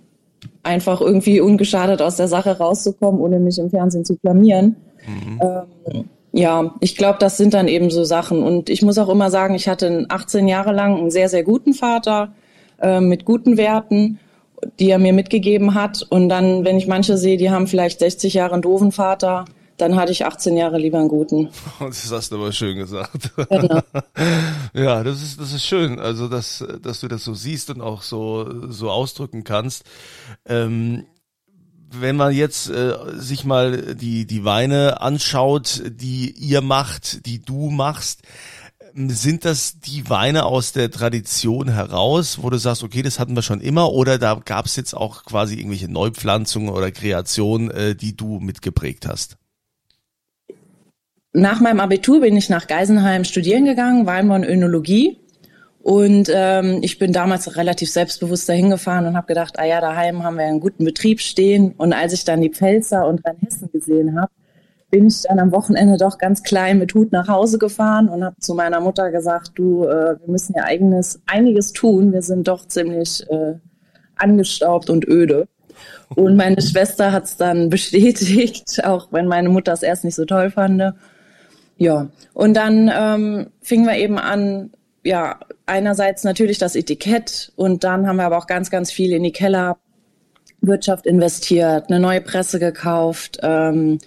einfach 0.62 1.02
irgendwie 1.02 1.40
ungeschadet 1.40 2.02
aus 2.02 2.18
der 2.18 2.28
Sache 2.28 2.58
rauszukommen, 2.58 3.22
ohne 3.22 3.40
mich 3.40 3.58
im 3.58 3.70
Fernsehen 3.70 4.04
zu 4.04 4.18
blamieren. 4.18 4.76
Mhm. 5.08 5.42
Ähm, 5.42 6.10
ja, 6.34 6.76
ich 6.82 6.98
glaube, 6.98 7.18
das 7.20 7.38
sind 7.38 7.54
dann 7.54 7.70
eben 7.70 7.90
so 7.90 8.04
Sachen. 8.04 8.44
Und 8.44 8.70
ich 8.70 8.82
muss 8.82 8.98
auch 8.98 9.08
immer 9.08 9.30
sagen, 9.30 9.56
ich 9.56 9.70
hatte 9.70 10.06
18 10.10 10.50
Jahre 10.50 10.74
lang 10.74 10.98
einen 10.98 11.12
sehr, 11.12 11.30
sehr 11.30 11.44
guten 11.44 11.74
Vater 11.74 12.34
äh, 12.82 13.00
mit 13.00 13.24
guten 13.24 13.56
Werten, 13.56 14.20
die 14.80 14.90
er 14.90 15.00
mir 15.00 15.14
mitgegeben 15.14 15.76
hat. 15.76 16.06
Und 16.10 16.28
dann, 16.28 16.66
wenn 16.66 16.78
ich 16.78 16.88
manche 16.88 17.18
sehe, 17.18 17.38
die 17.38 17.52
haben 17.52 17.68
vielleicht 17.68 18.00
60 18.00 18.34
Jahre 18.34 18.54
einen 18.54 18.64
doofen 18.64 18.92
Vater, 18.92 19.46
dann 19.78 19.96
hatte 19.96 20.12
ich 20.12 20.26
18 20.26 20.56
Jahre 20.56 20.78
lieber 20.78 21.00
einen 21.00 21.10
guten. 21.10 21.50
Das 21.80 22.12
hast 22.12 22.32
du 22.32 22.36
aber 22.36 22.52
schön 22.52 22.78
gesagt. 22.78 23.32
Genau. 23.50 23.82
ja, 24.74 25.04
das 25.04 25.22
ist, 25.22 25.40
das 25.40 25.54
ist 25.54 25.66
schön. 25.66 26.00
Also, 26.00 26.28
dass, 26.28 26.64
dass 26.82 27.02
du 27.02 27.08
das 27.08 27.24
so 27.24 27.34
siehst 27.34 27.70
und 27.70 27.82
auch 27.82 28.02
so, 28.02 28.70
so 28.70 28.90
ausdrücken 28.90 29.44
kannst. 29.44 29.84
Ähm, 30.46 31.06
wenn 31.92 32.16
man 32.16 32.34
jetzt 32.34 32.70
äh, 32.70 32.96
sich 33.16 33.46
mal 33.46 33.96
die, 33.96 34.26
die 34.26 34.44
Weine 34.44 35.02
anschaut, 35.02 35.84
die 35.86 36.32
ihr 36.32 36.62
macht, 36.62 37.26
die 37.26 37.42
du 37.42 37.70
machst, 37.70 38.22
ähm, 38.96 39.10
sind 39.10 39.46
das 39.46 39.80
die 39.80 40.10
Weine 40.10 40.46
aus 40.46 40.72
der 40.72 40.92
Tradition 40.92 41.70
heraus, 41.70 42.40
wo 42.42 42.50
du 42.50 42.58
sagst, 42.58 42.84
okay, 42.84 43.02
das 43.02 43.20
hatten 43.20 43.36
wir 43.36 43.44
schon 43.44 43.62
immer, 43.62 43.92
oder 43.92 44.18
da 44.18 44.42
gab 44.44 44.66
es 44.66 44.76
jetzt 44.76 44.94
auch 44.94 45.24
quasi 45.24 45.56
irgendwelche 45.56 45.90
Neupflanzungen 45.90 46.70
oder 46.70 46.92
Kreationen, 46.92 47.72
äh, 47.72 47.96
die 47.96 48.16
du 48.16 48.40
mitgeprägt 48.40 49.08
hast? 49.08 49.38
Nach 51.38 51.60
meinem 51.60 51.82
Abitur 51.82 52.22
bin 52.22 52.38
ich 52.38 52.50
nach 52.50 52.66
Geisenheim 52.66 53.26
studieren 53.26 53.66
gegangen, 53.66 54.06
Weinbau 54.06 54.36
und 54.36 54.46
Önologie. 54.46 55.20
Und 55.84 56.32
ähm, 56.34 56.80
ich 56.82 56.98
bin 56.98 57.12
damals 57.12 57.58
relativ 57.58 57.92
selbstbewusst 57.92 58.48
dahin 58.48 58.70
gefahren 58.70 59.06
und 59.06 59.18
habe 59.18 59.28
gedacht, 59.28 59.60
ah 59.60 59.66
ja, 59.66 59.82
daheim 59.82 60.24
haben 60.24 60.38
wir 60.38 60.46
einen 60.46 60.62
guten 60.62 60.86
Betrieb 60.86 61.20
stehen. 61.20 61.74
Und 61.78 61.92
als 61.92 62.14
ich 62.14 62.24
dann 62.24 62.40
die 62.40 62.52
Pfälzer 62.52 63.06
und 63.06 63.26
Rheinhessen 63.26 63.70
gesehen 63.70 64.18
habe, 64.18 64.32
bin 64.90 65.08
ich 65.08 65.24
dann 65.24 65.40
am 65.40 65.52
Wochenende 65.52 65.98
doch 65.98 66.20
ganz 66.20 66.42
klein 66.42 66.80
mit 66.80 66.94
Hut 66.96 67.12
nach 67.12 67.28
Hause 67.28 67.58
gefahren 67.58 68.08
und 68.08 68.24
habe 68.24 68.38
zu 68.40 68.54
meiner 68.54 68.80
Mutter 68.80 69.12
gesagt, 69.12 69.52
du, 69.56 69.84
äh, 69.84 70.18
wir 70.18 70.28
müssen 70.28 70.56
ja 70.56 70.64
eigenes, 70.64 71.22
einiges 71.26 71.74
tun. 71.74 72.14
Wir 72.14 72.22
sind 72.22 72.48
doch 72.48 72.66
ziemlich 72.66 73.30
äh, 73.30 73.56
angestaubt 74.16 74.90
und 74.90 75.06
öde. 75.06 75.50
Und 76.16 76.38
meine 76.38 76.62
Schwester 76.62 77.12
hat 77.12 77.26
es 77.26 77.36
dann 77.36 77.70
bestätigt, 77.70 78.86
auch 78.86 79.10
wenn 79.12 79.28
meine 79.28 79.50
Mutter 79.50 79.74
es 79.74 79.84
erst 79.84 80.06
nicht 80.06 80.16
so 80.16 80.24
toll 80.24 80.50
fand. 80.50 80.82
Ja, 81.78 82.08
und 82.34 82.54
dann 82.54 82.90
ähm, 82.94 83.48
fingen 83.62 83.86
wir 83.86 83.98
eben 83.98 84.18
an, 84.18 84.72
ja, 85.04 85.40
einerseits 85.66 86.24
natürlich 86.24 86.58
das 86.58 86.76
Etikett 86.76 87.52
und 87.56 87.84
dann 87.84 88.08
haben 88.08 88.16
wir 88.18 88.26
aber 88.26 88.38
auch 88.38 88.48
ganz, 88.48 88.70
ganz 88.72 88.92
viel 88.92 89.12
in 89.12 89.24
die 89.24 89.34
Kellerwirtschaft 89.34 91.06
investiert, 91.06 91.90
eine 91.90 92.00
neue 92.00 92.22
Presse 92.22 92.60
gekauft, 92.60 93.40
ähm, 93.44 94.00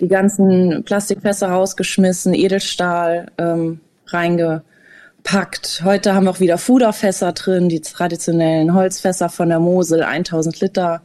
die 0.00 0.08
ganzen 0.08 0.84
Plastikfässer 0.84 1.48
rausgeschmissen, 1.48 2.32
Edelstahl 2.32 3.26
ähm, 3.38 3.80
reingepackt. 4.06 5.82
Heute 5.84 6.14
haben 6.14 6.24
wir 6.24 6.30
auch 6.30 6.40
wieder 6.40 6.58
Fuderfässer 6.58 7.32
drin, 7.32 7.68
die 7.68 7.80
traditionellen 7.80 8.72
Holzfässer 8.72 9.28
von 9.28 9.48
der 9.48 9.60
Mosel, 9.60 10.04
1000 10.04 10.60
Liter 10.60 11.02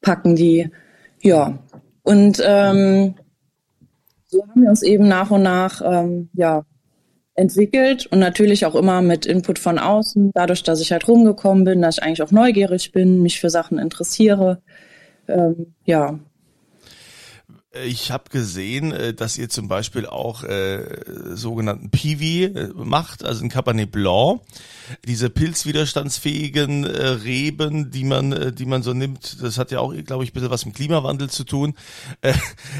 packen 0.00 0.36
die. 0.36 0.70
Ja, 1.20 1.58
und 2.02 2.42
ähm, 2.44 3.16
so 4.30 4.42
haben 4.46 4.62
wir 4.62 4.70
uns 4.70 4.82
eben 4.82 5.08
nach 5.08 5.30
und 5.30 5.42
nach 5.42 5.82
ähm, 5.84 6.30
ja 6.34 6.64
entwickelt 7.34 8.06
und 8.06 8.18
natürlich 8.18 8.66
auch 8.66 8.74
immer 8.74 9.02
mit 9.02 9.26
Input 9.26 9.58
von 9.58 9.78
außen, 9.78 10.30
dadurch, 10.34 10.62
dass 10.62 10.80
ich 10.80 10.92
halt 10.92 11.08
rumgekommen 11.08 11.64
bin, 11.64 11.82
dass 11.82 11.98
ich 11.98 12.02
eigentlich 12.02 12.22
auch 12.22 12.32
neugierig 12.32 12.92
bin, 12.92 13.22
mich 13.22 13.40
für 13.40 13.50
Sachen 13.50 13.78
interessiere. 13.78 14.60
Ähm, 15.26 15.74
ja, 15.84 16.18
ich 17.72 18.10
habe 18.10 18.24
gesehen, 18.30 18.90
äh, 18.90 19.14
dass 19.14 19.38
ihr 19.38 19.48
zum 19.48 19.68
Beispiel 19.68 20.04
auch 20.04 20.42
äh, 20.42 20.82
sogenannten 21.34 21.90
Piwi 21.90 22.44
äh, 22.44 22.70
macht, 22.74 23.24
also 23.24 23.44
ein 23.44 23.48
Cabernet 23.48 23.92
Blanc. 23.92 24.40
Diese 25.06 25.30
pilzwiderstandsfähigen 25.30 26.84
äh, 26.84 27.06
Reben, 27.06 27.92
die 27.92 28.02
man, 28.02 28.32
äh, 28.32 28.52
die 28.52 28.64
man 28.64 28.82
so 28.82 28.92
nimmt, 28.92 29.40
das 29.40 29.56
hat 29.56 29.70
ja 29.70 29.78
auch, 29.78 29.94
glaube 30.04 30.24
ich, 30.24 30.30
ein 30.30 30.34
bisschen 30.34 30.50
was 30.50 30.66
mit 30.66 30.74
Klimawandel 30.74 31.30
zu 31.30 31.44
tun. 31.44 31.74
Äh, 32.22 32.34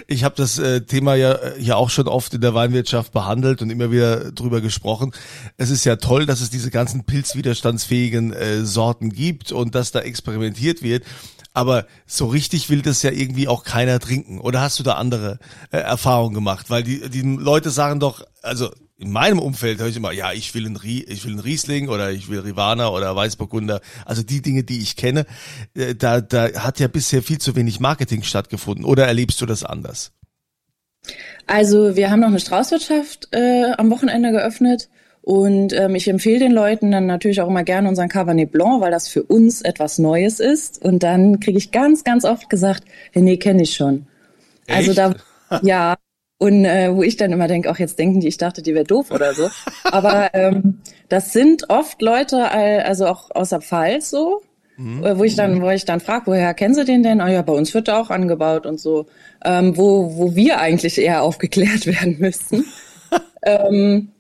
ich 0.09 0.25
habe 0.25 0.35
das 0.35 0.59
äh, 0.59 0.81
Thema 0.81 1.15
ja 1.15 1.39
ja 1.59 1.77
auch 1.77 1.91
schon 1.91 2.09
oft 2.09 2.35
in 2.35 2.41
der 2.41 2.55
Weinwirtschaft 2.55 3.13
behandelt 3.13 3.63
und 3.63 3.71
immer 3.71 3.93
wieder 3.93 4.33
drüber 4.33 4.61
gesprochen. 4.61 5.13
Es 5.57 5.71
ist 5.71 5.85
ja 5.85 5.97
toll, 5.97 6.27
dass 6.27 6.41
es 6.41 6.51
diese 6.51 6.73
ganzen 6.73 7.05
pilzwiderstandsfähigen 7.05 8.33
äh, 8.33 8.65
Sorten 8.65 9.11
gibt 9.11 9.53
und 9.53 9.77
dass 9.77 9.93
da 9.93 10.01
experimentiert 10.01 10.83
wird 10.83 11.05
aber 11.53 11.87
so 12.07 12.27
richtig 12.27 12.71
will 12.71 12.83
das 12.83 13.03
ja 13.03 13.11
irgendwie 13.11 13.49
auch 13.49 13.65
keiner 13.65 13.99
trinken. 13.99 14.41
Oder 14.41 14.61
hast 14.61 14.79
du 14.79 14.83
da 14.83 14.95
andere 14.95 15.39
äh, 15.71 15.79
Erfahrungen 15.79 16.35
gemacht? 16.35 16.71
Weil 16.71 16.83
die, 16.83 17.09
die 17.11 17.23
Leute 17.23 17.71
sagen 17.71 18.01
doch, 18.01 18.25
also 18.43 18.71
in 18.97 19.11
meinem 19.11 19.39
Umfeld 19.39 19.81
höre 19.81 19.89
ich 19.89 19.97
immer, 19.97 20.13
ja, 20.13 20.33
ich 20.33 20.55
will 20.55 20.67
ein, 20.67 20.77
Rie 20.77 21.03
ich 21.05 21.25
will 21.25 21.33
ein 21.33 21.41
Riesling 21.41 21.89
oder 21.89 22.13
ich 22.13 22.29
will 22.29 22.41
Rivana 22.41 22.91
oder 22.91 23.17
Weißburgunder. 23.17 23.81
Also 24.05 24.23
die 24.23 24.43
Dinge, 24.43 24.63
die 24.63 24.81
ich 24.81 24.95
kenne, 24.95 25.27
äh, 25.75 25.95
da, 25.95 26.21
da 26.21 26.53
hat 26.63 26.79
ja 26.81 26.89
bisher 26.89 27.23
viel 27.23 27.39
zu 27.39 27.57
wenig 27.57 27.81
Marketing 27.81 28.23
stattgefunden. 28.23 28.85
Oder 28.85 29.07
erlebst 29.07 29.41
du 29.41 29.47
das 29.47 29.65
anders? 29.65 30.13
Also 31.47 31.97
wir 31.97 32.11
haben 32.11 32.21
noch 32.21 32.29
eine 32.29 32.41
Straußwirtschaft 32.41 33.29
äh, 33.33 33.73
am 33.79 33.91
Wochenende 33.91 34.33
geöffnet 34.33 34.91
und 35.23 35.75
ähm, 35.75 35.95
ich 35.95 36.09
empfehle 36.09 36.39
den 36.39 36.53
Leuten 36.53 36.91
dann 36.91 37.07
natürlich 37.07 37.41
auch 37.41 37.49
immer 37.49 37.63
gerne 37.63 37.89
unseren 37.89 38.09
Cabernet 38.09 38.53
Blanc, 38.53 38.81
weil 38.81 38.91
das 38.91 39.09
für 39.09 39.23
uns 39.23 39.61
etwas 39.61 39.99
Neues 39.99 40.41
ist. 40.41 40.83
Und 40.83 41.03
dann 41.03 41.41
kriege 41.41 41.59
ich 41.59 41.73
ganz, 41.73 42.05
ganz 42.05 42.25
oft 42.25 42.49
gesagt, 42.49 42.85
nee, 43.15 43.37
kenne 43.37 43.63
ich 43.63 43.75
schon. 43.75 44.07
Also 44.67 44.93
Echt? 44.93 45.01
Also 45.01 45.19
da, 45.51 45.61
ja. 45.63 45.97
Und 46.39 46.65
äh, 46.65 46.97
wo 46.97 47.03
ich 47.03 47.19
dann 47.19 47.33
immer 47.33 47.49
denke, 47.49 47.71
auch 47.71 47.79
jetzt 47.79 47.99
denken 47.99 48.21
die, 48.21 48.29
ich 48.29 48.39
dachte, 48.39 48.63
die 48.63 48.75
wäre 48.75 48.87
doof 48.87 49.11
oder 49.11 49.35
so. 49.35 49.51
Aber 49.85 50.33
ähm, 50.33 50.81
das 51.11 51.35
sind 51.35 51.69
oft 51.69 52.01
Leute, 52.01 52.51
also 52.51 53.07
auch 53.07 53.31
aus 53.35 53.51
der 53.51 53.61
Pfalz 53.61 54.09
so, 54.09 54.41
mhm. 54.79 55.05
wo 55.19 55.25
ich 55.25 55.37
dann, 55.37 55.61
wo 55.61 55.69
ich 55.69 55.85
dann 55.85 56.01
frage, 56.01 56.29
woher 56.29 56.55
kennen 56.55 56.75
Sie 56.75 56.87
den 56.87 57.03
denn? 57.03 57.21
Oh 57.21 57.27
ja, 57.27 57.43
bei 57.43 57.53
uns 57.53 57.75
wird 57.75 57.89
er 57.89 58.01
auch 58.01 58.09
angebaut 58.09 58.65
und 58.65 58.81
so. 58.81 59.05
Ähm, 59.45 59.77
wo, 59.77 60.17
wo 60.17 60.35
wir 60.35 60.61
eigentlich 60.61 60.97
eher 60.97 61.23
aufgeklärt 61.23 61.87
werden 62.01 62.17
müssten. 62.19 62.65
ähm, 63.43 64.13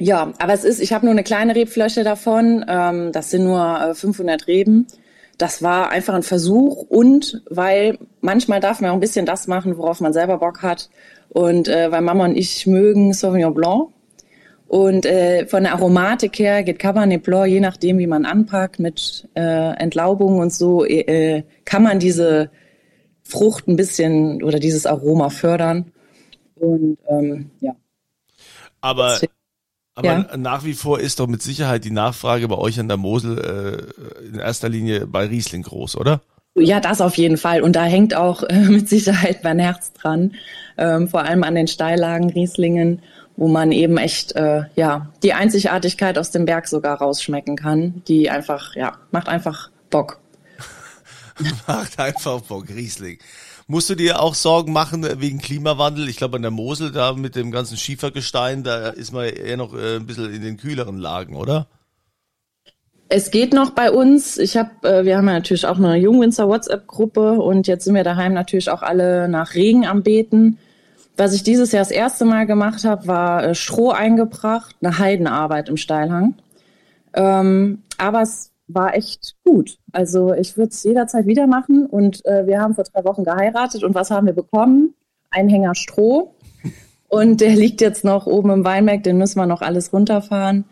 ja, 0.00 0.32
aber 0.38 0.52
es 0.52 0.64
ist, 0.64 0.80
ich 0.80 0.92
habe 0.92 1.06
nur 1.06 1.12
eine 1.12 1.24
kleine 1.24 1.56
Rebfläche 1.56 2.04
davon. 2.04 2.64
Ähm, 2.68 3.10
das 3.12 3.30
sind 3.30 3.44
nur 3.44 3.80
äh, 3.80 3.94
500 3.94 4.46
Reben. 4.46 4.86
Das 5.38 5.62
war 5.62 5.90
einfach 5.90 6.14
ein 6.14 6.22
Versuch 6.22 6.82
und 6.88 7.42
weil 7.48 7.98
manchmal 8.20 8.60
darf 8.60 8.80
man 8.80 8.90
auch 8.90 8.94
ein 8.94 9.00
bisschen 9.00 9.26
das 9.26 9.46
machen, 9.46 9.76
worauf 9.76 10.00
man 10.00 10.12
selber 10.12 10.38
Bock 10.38 10.62
hat. 10.62 10.88
Und 11.28 11.68
äh, 11.68 11.90
weil 11.90 12.00
Mama 12.00 12.24
und 12.24 12.36
ich 12.36 12.66
mögen 12.66 13.12
Sauvignon 13.12 13.54
Blanc. 13.54 13.90
Und 14.68 15.06
äh, 15.06 15.46
von 15.46 15.62
der 15.62 15.72
Aromatik 15.72 16.38
her 16.38 16.62
geht 16.62 16.78
Cabernet 16.78 17.22
Blanc, 17.22 17.48
je 17.48 17.60
nachdem, 17.60 17.98
wie 17.98 18.06
man 18.06 18.26
anpackt, 18.26 18.78
mit 18.78 19.28
äh, 19.34 19.40
Entlaubung 19.76 20.38
und 20.38 20.52
so, 20.52 20.84
äh, 20.84 21.42
kann 21.64 21.82
man 21.82 21.98
diese 21.98 22.50
Frucht 23.22 23.66
ein 23.66 23.76
bisschen 23.76 24.42
oder 24.42 24.58
dieses 24.58 24.86
Aroma 24.86 25.30
fördern. 25.30 25.92
Und 26.56 26.98
ähm, 27.08 27.50
ja. 27.60 27.74
Aber 28.80 29.12
Deswegen 29.12 29.37
aber 29.98 30.28
ja. 30.30 30.36
nach 30.36 30.64
wie 30.64 30.74
vor 30.74 31.00
ist 31.00 31.18
doch 31.18 31.26
mit 31.26 31.42
Sicherheit 31.42 31.84
die 31.84 31.90
Nachfrage 31.90 32.46
bei 32.46 32.54
euch 32.54 32.78
an 32.78 32.86
der 32.86 32.96
Mosel 32.96 33.90
äh, 34.22 34.26
in 34.28 34.38
erster 34.38 34.68
Linie 34.68 35.08
bei 35.08 35.26
Riesling 35.26 35.64
groß, 35.64 35.96
oder? 35.96 36.20
Ja, 36.54 36.78
das 36.78 37.00
auf 37.00 37.16
jeden 37.16 37.36
Fall. 37.36 37.62
Und 37.62 37.74
da 37.74 37.82
hängt 37.82 38.14
auch 38.14 38.44
äh, 38.44 38.60
mit 38.68 38.88
Sicherheit 38.88 39.42
mein 39.42 39.58
Herz 39.58 39.92
dran. 39.94 40.36
Ähm, 40.76 41.08
vor 41.08 41.22
allem 41.22 41.42
an 41.42 41.56
den 41.56 41.66
Steillagen 41.66 42.30
Rieslingen, 42.30 43.02
wo 43.36 43.48
man 43.48 43.72
eben 43.72 43.96
echt 43.96 44.36
äh, 44.36 44.66
ja 44.76 45.08
die 45.24 45.32
Einzigartigkeit 45.32 46.16
aus 46.16 46.30
dem 46.30 46.44
Berg 46.44 46.68
sogar 46.68 46.98
rausschmecken 46.98 47.56
kann. 47.56 48.04
Die 48.06 48.30
einfach, 48.30 48.76
ja, 48.76 48.98
macht 49.10 49.28
einfach 49.28 49.70
Bock. 49.90 50.20
macht 51.66 51.98
einfach 51.98 52.40
Bock, 52.42 52.68
Riesling. 52.68 53.18
Musst 53.70 53.90
du 53.90 53.94
dir 53.94 54.22
auch 54.22 54.34
Sorgen 54.34 54.72
machen 54.72 55.06
wegen 55.20 55.40
Klimawandel? 55.40 56.08
Ich 56.08 56.16
glaube, 56.16 56.36
an 56.36 56.42
der 56.42 56.50
Mosel, 56.50 56.90
da 56.90 57.12
mit 57.12 57.36
dem 57.36 57.50
ganzen 57.50 57.76
Schiefergestein, 57.76 58.64
da 58.64 58.88
ist 58.88 59.12
man 59.12 59.26
eher 59.26 59.58
noch 59.58 59.74
äh, 59.74 59.96
ein 59.96 60.06
bisschen 60.06 60.32
in 60.32 60.40
den 60.40 60.56
kühleren 60.56 60.96
Lagen, 60.96 61.36
oder? 61.36 61.66
Es 63.10 63.30
geht 63.30 63.52
noch 63.52 63.70
bei 63.70 63.90
uns. 63.90 64.38
Ich 64.38 64.56
habe, 64.56 64.70
äh, 64.88 65.04
wir 65.04 65.18
haben 65.18 65.26
ja 65.26 65.34
natürlich 65.34 65.66
auch 65.66 65.76
eine 65.76 65.96
Jungwinzer 65.96 66.48
WhatsApp-Gruppe 66.48 67.32
und 67.32 67.66
jetzt 67.66 67.84
sind 67.84 67.94
wir 67.94 68.04
daheim 68.04 68.32
natürlich 68.32 68.70
auch 68.70 68.80
alle 68.80 69.28
nach 69.28 69.54
Regen 69.54 69.86
am 69.86 70.02
Beten. 70.02 70.58
Was 71.18 71.34
ich 71.34 71.42
dieses 71.42 71.70
Jahr 71.72 71.82
das 71.82 71.90
erste 71.90 72.24
Mal 72.24 72.46
gemacht 72.46 72.84
habe, 72.84 73.06
war 73.06 73.44
äh, 73.44 73.54
Stroh 73.54 73.90
eingebracht, 73.90 74.76
eine 74.80 74.98
Heidenarbeit 74.98 75.68
im 75.68 75.76
Steilhang. 75.76 76.36
Ähm, 77.12 77.82
aber 77.98 78.22
es 78.22 78.50
war 78.68 78.94
echt 78.94 79.34
gut. 79.44 79.78
Also 79.92 80.32
ich 80.34 80.56
würde 80.56 80.70
es 80.70 80.82
jederzeit 80.84 81.26
wieder 81.26 81.46
machen. 81.46 81.86
Und 81.86 82.24
äh, 82.26 82.46
wir 82.46 82.60
haben 82.60 82.74
vor 82.74 82.84
drei 82.84 83.04
Wochen 83.04 83.24
geheiratet. 83.24 83.82
Und 83.82 83.94
was 83.94 84.10
haben 84.10 84.26
wir 84.26 84.34
bekommen? 84.34 84.94
Ein 85.30 85.48
Hänger 85.48 85.74
Stroh. 85.74 86.34
Und 87.08 87.40
der 87.40 87.56
liegt 87.56 87.80
jetzt 87.80 88.04
noch 88.04 88.26
oben 88.26 88.50
im 88.50 88.64
Weinberg. 88.64 89.02
Den 89.02 89.18
müssen 89.18 89.38
wir 89.38 89.46
noch 89.46 89.62
alles 89.62 89.92
runterfahren. 89.92 90.64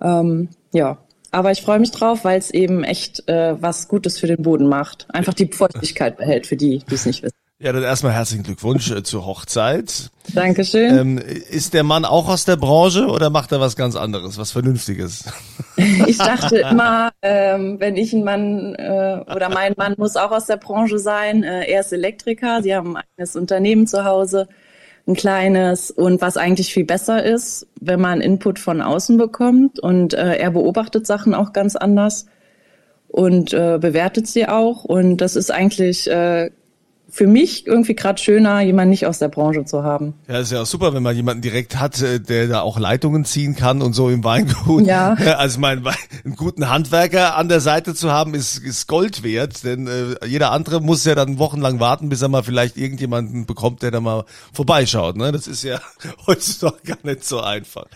Ähm, 0.00 0.48
ja, 0.72 0.98
aber 1.30 1.50
ich 1.52 1.62
freue 1.62 1.80
mich 1.80 1.90
drauf, 1.90 2.24
weil 2.24 2.38
es 2.38 2.50
eben 2.50 2.84
echt 2.84 3.28
äh, 3.28 3.60
was 3.60 3.88
Gutes 3.88 4.18
für 4.18 4.26
den 4.26 4.42
Boden 4.42 4.68
macht. 4.68 5.06
Einfach 5.10 5.34
die 5.34 5.46
Feuchtigkeit 5.46 6.16
behält, 6.16 6.46
für 6.46 6.56
die, 6.56 6.78
die 6.88 6.94
es 6.94 7.06
nicht 7.06 7.22
wissen. 7.22 7.43
Ja, 7.64 7.72
dann 7.72 7.82
erstmal 7.82 8.12
herzlichen 8.12 8.42
Glückwunsch 8.42 8.90
äh, 8.90 9.02
zur 9.02 9.24
Hochzeit. 9.24 10.10
Dankeschön. 10.34 10.98
Ähm, 10.98 11.18
ist 11.18 11.72
der 11.72 11.82
Mann 11.82 12.04
auch 12.04 12.28
aus 12.28 12.44
der 12.44 12.56
Branche 12.56 13.06
oder 13.06 13.30
macht 13.30 13.52
er 13.52 13.60
was 13.60 13.74
ganz 13.74 13.96
anderes, 13.96 14.36
was 14.36 14.52
Vernünftiges? 14.52 15.24
Ich 16.06 16.18
dachte 16.18 16.58
immer, 16.70 17.10
ähm, 17.22 17.80
wenn 17.80 17.96
ich 17.96 18.12
ein 18.12 18.22
Mann 18.22 18.74
äh, 18.74 19.18
oder 19.34 19.48
mein 19.48 19.72
Mann 19.78 19.94
muss 19.96 20.14
auch 20.16 20.30
aus 20.30 20.44
der 20.44 20.58
Branche 20.58 20.98
sein. 20.98 21.42
Äh, 21.42 21.64
er 21.64 21.80
ist 21.80 21.92
Elektriker, 21.92 22.62
sie 22.62 22.74
haben 22.74 22.96
ein 22.98 23.02
eigenes 23.16 23.34
Unternehmen 23.34 23.86
zu 23.86 24.04
Hause, 24.04 24.46
ein 25.08 25.14
kleines 25.14 25.90
und 25.90 26.20
was 26.20 26.36
eigentlich 26.36 26.72
viel 26.72 26.84
besser 26.84 27.24
ist, 27.24 27.66
wenn 27.80 28.00
man 28.00 28.20
Input 28.20 28.58
von 28.58 28.82
außen 28.82 29.16
bekommt 29.16 29.80
und 29.80 30.12
äh, 30.12 30.36
er 30.36 30.50
beobachtet 30.50 31.06
Sachen 31.06 31.34
auch 31.34 31.54
ganz 31.54 31.76
anders 31.76 32.26
und 33.08 33.54
äh, 33.54 33.78
bewertet 33.80 34.26
sie 34.26 34.46
auch 34.46 34.84
und 34.84 35.16
das 35.16 35.34
ist 35.34 35.50
eigentlich 35.50 36.10
äh, 36.10 36.50
für 37.14 37.28
mich 37.28 37.64
irgendwie 37.64 37.94
gerade 37.94 38.20
schöner, 38.20 38.60
jemanden 38.60 38.90
nicht 38.90 39.06
aus 39.06 39.20
der 39.20 39.28
Branche 39.28 39.64
zu 39.64 39.84
haben. 39.84 40.14
Ja, 40.26 40.40
ist 40.40 40.50
ja 40.50 40.62
auch 40.62 40.66
super, 40.66 40.94
wenn 40.94 41.02
man 41.04 41.14
jemanden 41.14 41.42
direkt 41.42 41.78
hat, 41.78 42.02
äh, 42.02 42.18
der 42.18 42.48
da 42.48 42.62
auch 42.62 42.76
Leitungen 42.76 43.24
ziehen 43.24 43.54
kann 43.54 43.82
und 43.82 43.92
so 43.92 44.10
im 44.10 44.24
Weingut. 44.24 44.84
Ja. 44.84 45.14
Also 45.14 45.60
mein 45.60 45.86
einen 45.86 46.34
guten 46.34 46.68
Handwerker 46.68 47.36
an 47.36 47.48
der 47.48 47.60
Seite 47.60 47.94
zu 47.94 48.10
haben, 48.10 48.34
ist, 48.34 48.58
ist 48.58 48.88
Gold 48.88 49.22
wert, 49.22 49.62
denn 49.62 49.86
äh, 49.86 50.26
jeder 50.26 50.50
andere 50.50 50.80
muss 50.80 51.04
ja 51.04 51.14
dann 51.14 51.38
wochenlang 51.38 51.78
warten, 51.78 52.08
bis 52.08 52.20
er 52.20 52.28
mal 52.28 52.42
vielleicht 52.42 52.76
irgendjemanden 52.76 53.46
bekommt, 53.46 53.82
der 53.82 53.92
da 53.92 54.00
mal 54.00 54.24
vorbeischaut. 54.52 55.16
Ne? 55.16 55.30
Das 55.30 55.46
ist 55.46 55.62
ja 55.62 55.80
heutzutage 56.26 56.78
gar 56.84 56.98
nicht 57.04 57.24
so 57.24 57.40
einfach. 57.40 57.86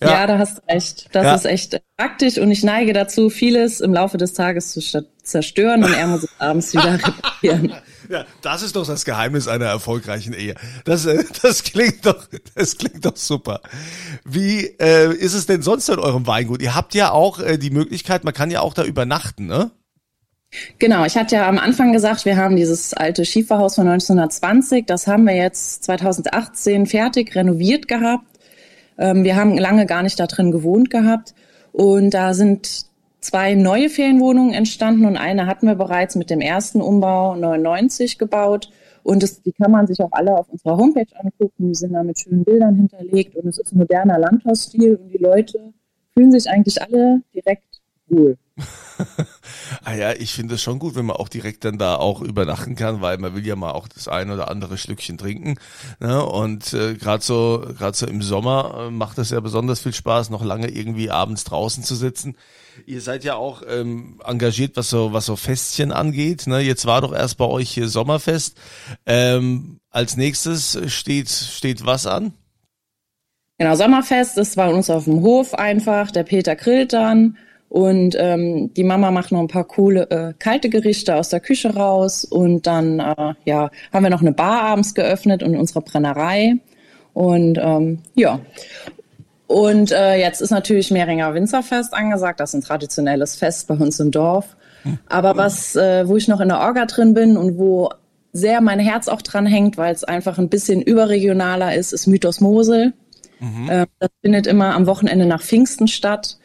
Ja, 0.00 0.08
ja 0.08 0.26
da 0.26 0.38
hast 0.38 0.58
du 0.58 0.62
recht. 0.72 1.08
Das 1.12 1.24
ja. 1.24 1.34
ist 1.34 1.44
echt 1.44 1.82
praktisch 1.98 2.38
und 2.38 2.50
ich 2.50 2.62
neige 2.62 2.94
dazu, 2.94 3.28
vieles 3.28 3.82
im 3.82 3.92
Laufe 3.92 4.16
des 4.16 4.32
Tages 4.32 4.72
zu 4.72 4.80
zerstören 5.22 5.84
und 5.84 5.92
er 5.92 6.06
muss 6.06 6.24
es 6.24 6.30
abends 6.38 6.72
wieder 6.72 6.94
reparieren. 7.06 7.74
Ja, 8.08 8.24
das 8.42 8.62
ist 8.62 8.76
doch 8.76 8.86
das 8.86 9.04
Geheimnis 9.04 9.48
einer 9.48 9.66
erfolgreichen 9.66 10.32
Ehe. 10.32 10.54
Das, 10.84 11.06
äh, 11.06 11.24
das 11.42 11.62
klingt 11.62 12.06
doch, 12.06 12.26
das 12.54 12.76
klingt 12.76 13.04
doch 13.04 13.16
super. 13.16 13.60
Wie 14.24 14.66
äh, 14.80 15.12
ist 15.14 15.34
es 15.34 15.46
denn 15.46 15.62
sonst 15.62 15.88
in 15.88 15.98
eurem 15.98 16.26
Weingut? 16.26 16.62
Ihr 16.62 16.74
habt 16.74 16.94
ja 16.94 17.10
auch 17.10 17.38
äh, 17.40 17.58
die 17.58 17.70
Möglichkeit, 17.70 18.24
man 18.24 18.34
kann 18.34 18.50
ja 18.50 18.60
auch 18.60 18.74
da 18.74 18.84
übernachten, 18.84 19.46
ne? 19.46 19.70
Genau, 20.78 21.04
ich 21.04 21.16
hatte 21.16 21.36
ja 21.36 21.48
am 21.48 21.58
Anfang 21.58 21.92
gesagt, 21.92 22.24
wir 22.24 22.36
haben 22.36 22.56
dieses 22.56 22.94
alte 22.94 23.24
Schieferhaus 23.24 23.74
von 23.74 23.88
1920, 23.88 24.86
das 24.86 25.06
haben 25.06 25.24
wir 25.24 25.34
jetzt 25.34 25.84
2018 25.84 26.86
fertig 26.86 27.34
renoviert 27.34 27.88
gehabt. 27.88 28.24
Ähm, 28.96 29.24
wir 29.24 29.36
haben 29.36 29.58
lange 29.58 29.86
gar 29.86 30.02
nicht 30.02 30.18
da 30.18 30.26
drin 30.26 30.52
gewohnt 30.52 30.88
gehabt 30.88 31.34
und 31.72 32.10
da 32.10 32.32
sind 32.32 32.86
zwei 33.20 33.54
neue 33.54 33.88
Ferienwohnungen 33.88 34.54
entstanden 34.54 35.06
und 35.06 35.16
eine 35.16 35.46
hatten 35.46 35.66
wir 35.66 35.74
bereits 35.74 36.14
mit 36.14 36.30
dem 36.30 36.40
ersten 36.40 36.80
Umbau 36.80 37.34
99 37.36 38.18
gebaut. 38.18 38.70
Und 39.02 39.22
das, 39.22 39.40
die 39.42 39.52
kann 39.52 39.70
man 39.70 39.86
sich 39.86 40.00
auch 40.00 40.10
alle 40.12 40.36
auf 40.36 40.48
unserer 40.48 40.76
Homepage 40.76 41.06
angucken. 41.14 41.68
Die 41.68 41.74
sind 41.74 41.92
da 41.92 42.02
mit 42.02 42.18
schönen 42.18 42.44
Bildern 42.44 42.74
hinterlegt 42.74 43.36
und 43.36 43.46
es 43.46 43.58
ist 43.58 43.72
ein 43.72 43.78
moderner 43.78 44.18
Landhausstil 44.18 44.96
und 44.96 45.10
die 45.10 45.18
Leute 45.18 45.72
fühlen 46.14 46.32
sich 46.32 46.48
eigentlich 46.50 46.82
alle 46.82 47.22
direkt 47.32 47.82
wohl. 48.08 48.36
ah 49.84 49.92
ja, 49.92 50.12
ich 50.12 50.32
finde 50.32 50.54
es 50.54 50.62
schon 50.62 50.78
gut, 50.78 50.94
wenn 50.94 51.06
man 51.06 51.16
auch 51.16 51.28
direkt 51.28 51.64
dann 51.64 51.78
da 51.78 51.96
auch 51.96 52.22
übernachten 52.22 52.74
kann, 52.74 53.00
weil 53.00 53.18
man 53.18 53.34
will 53.34 53.46
ja 53.46 53.54
mal 53.54 53.72
auch 53.72 53.86
das 53.86 54.08
ein 54.08 54.30
oder 54.30 54.50
andere 54.50 54.78
Schlückchen 54.78 55.18
trinken. 55.18 55.56
Ne? 56.00 56.24
Und 56.24 56.72
äh, 56.72 56.94
gerade 56.94 57.22
so, 57.22 57.64
gerade 57.78 57.96
so 57.96 58.06
im 58.06 58.22
Sommer 58.22 58.86
äh, 58.86 58.90
macht 58.90 59.18
es 59.18 59.30
ja 59.30 59.40
besonders 59.40 59.80
viel 59.80 59.92
Spaß, 59.92 60.30
noch 60.30 60.44
lange 60.44 60.68
irgendwie 60.68 61.10
abends 61.10 61.44
draußen 61.44 61.84
zu 61.84 61.94
sitzen. 61.94 62.36
Ihr 62.84 63.00
seid 63.00 63.24
ja 63.24 63.36
auch 63.36 63.62
ähm, 63.68 64.20
engagiert, 64.24 64.76
was 64.76 64.90
so 64.90 65.12
was 65.12 65.26
so 65.26 65.36
Festchen 65.36 65.92
angeht. 65.92 66.46
Ne? 66.46 66.60
Jetzt 66.60 66.86
war 66.86 67.00
doch 67.00 67.14
erst 67.14 67.38
bei 67.38 67.46
euch 67.46 67.70
hier 67.70 67.88
Sommerfest. 67.88 68.58
Ähm, 69.06 69.78
als 69.90 70.16
nächstes 70.16 70.78
steht 70.92 71.30
steht 71.30 71.86
was 71.86 72.06
an? 72.06 72.34
Genau, 73.58 73.74
Sommerfest, 73.74 74.36
das 74.36 74.56
war 74.58 74.68
uns 74.70 74.90
auf 74.90 75.04
dem 75.04 75.22
Hof 75.22 75.54
einfach. 75.54 76.10
Der 76.10 76.24
Peter 76.24 76.56
grillt 76.56 76.92
dann 76.92 77.38
und 77.68 78.16
ähm, 78.18 78.72
die 78.74 78.84
Mama 78.84 79.10
macht 79.10 79.32
noch 79.32 79.40
ein 79.40 79.48
paar 79.48 79.64
coole 79.64 80.10
äh, 80.10 80.34
kalte 80.38 80.68
Gerichte 80.68 81.16
aus 81.16 81.30
der 81.30 81.40
Küche 81.40 81.74
raus. 81.74 82.24
Und 82.24 82.66
dann 82.66 83.00
äh, 83.00 83.34
ja, 83.44 83.70
haben 83.92 84.04
wir 84.04 84.10
noch 84.10 84.20
eine 84.20 84.32
Bar 84.32 84.62
abends 84.62 84.94
geöffnet 84.94 85.42
in 85.42 85.56
unserer 85.56 85.80
Brennerei. 85.80 86.54
Und 87.12 87.58
ähm, 87.58 88.00
ja. 88.14 88.40
Und 89.46 89.92
äh, 89.92 90.16
jetzt 90.16 90.40
ist 90.40 90.50
natürlich 90.50 90.90
Mehringer 90.90 91.32
Winzerfest 91.34 91.94
angesagt. 91.94 92.40
Das 92.40 92.50
ist 92.50 92.54
ein 92.54 92.62
traditionelles 92.62 93.36
Fest 93.36 93.68
bei 93.68 93.74
uns 93.74 94.00
im 94.00 94.10
Dorf. 94.10 94.56
Aber 95.08 95.36
was, 95.36 95.74
äh, 95.76 96.06
wo 96.08 96.16
ich 96.16 96.28
noch 96.28 96.40
in 96.40 96.48
der 96.48 96.60
Orga 96.60 96.86
drin 96.86 97.14
bin 97.14 97.36
und 97.36 97.58
wo 97.58 97.90
sehr 98.32 98.60
mein 98.60 98.78
Herz 98.78 99.08
auch 99.08 99.22
dran 99.22 99.46
hängt, 99.46 99.78
weil 99.78 99.94
es 99.94 100.04
einfach 100.04 100.38
ein 100.38 100.48
bisschen 100.48 100.82
überregionaler 100.82 101.74
ist, 101.74 101.92
ist 101.92 102.06
Mythos 102.06 102.40
Mosel. 102.40 102.92
Mhm. 103.40 103.68
Äh, 103.68 103.86
das 103.98 104.10
findet 104.22 104.46
immer 104.46 104.74
am 104.74 104.86
Wochenende 104.86 105.26
nach 105.26 105.42
Pfingsten 105.42 105.88
statt. 105.88 106.36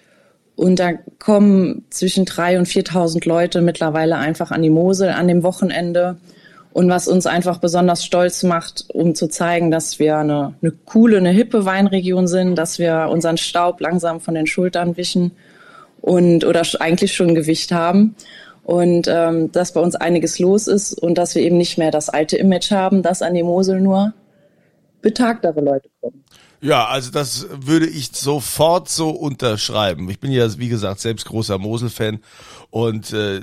Und 0.55 0.79
da 0.79 0.93
kommen 1.19 1.85
zwischen 1.89 2.25
drei 2.25 2.57
und 2.57 2.67
4.000 2.67 3.27
Leute 3.27 3.61
mittlerweile 3.61 4.17
einfach 4.17 4.51
an 4.51 4.61
die 4.61 4.69
Mosel 4.69 5.09
an 5.09 5.27
dem 5.27 5.43
Wochenende. 5.43 6.17
Und 6.73 6.89
was 6.89 7.07
uns 7.07 7.25
einfach 7.25 7.57
besonders 7.57 8.05
stolz 8.05 8.43
macht, 8.43 8.85
um 8.93 9.13
zu 9.13 9.27
zeigen, 9.27 9.71
dass 9.71 9.99
wir 9.99 10.17
eine, 10.17 10.55
eine 10.61 10.71
coole, 10.85 11.17
eine 11.17 11.31
hippe 11.31 11.65
Weinregion 11.65 12.27
sind, 12.27 12.55
dass 12.55 12.79
wir 12.79 13.09
unseren 13.11 13.37
Staub 13.37 13.81
langsam 13.81 14.21
von 14.21 14.35
den 14.35 14.47
Schultern 14.47 14.95
wischen 14.95 15.31
und 15.99 16.45
oder 16.45 16.63
eigentlich 16.79 17.13
schon 17.13 17.35
Gewicht 17.35 17.71
haben 17.71 18.15
und 18.63 19.07
ähm, 19.07 19.51
dass 19.51 19.73
bei 19.73 19.81
uns 19.81 19.95
einiges 19.95 20.39
los 20.39 20.67
ist 20.67 20.93
und 20.93 21.17
dass 21.17 21.35
wir 21.35 21.41
eben 21.41 21.57
nicht 21.57 21.77
mehr 21.77 21.91
das 21.91 22.09
alte 22.09 22.37
Image 22.37 22.71
haben, 22.71 23.01
dass 23.03 23.21
an 23.21 23.33
die 23.33 23.43
Mosel 23.43 23.81
nur 23.81 24.13
betagtere 25.01 25.61
Leute 25.61 25.89
kommen. 25.99 26.23
Ja, 26.63 26.85
also 26.85 27.09
das 27.09 27.47
würde 27.49 27.87
ich 27.87 28.11
sofort 28.13 28.87
so 28.87 29.09
unterschreiben. 29.09 30.07
Ich 30.11 30.19
bin 30.19 30.31
ja, 30.31 30.59
wie 30.59 30.69
gesagt, 30.69 30.99
selbst 30.99 31.25
großer 31.25 31.57
Mosel-Fan 31.57 32.19
und 32.69 33.11
äh, 33.13 33.41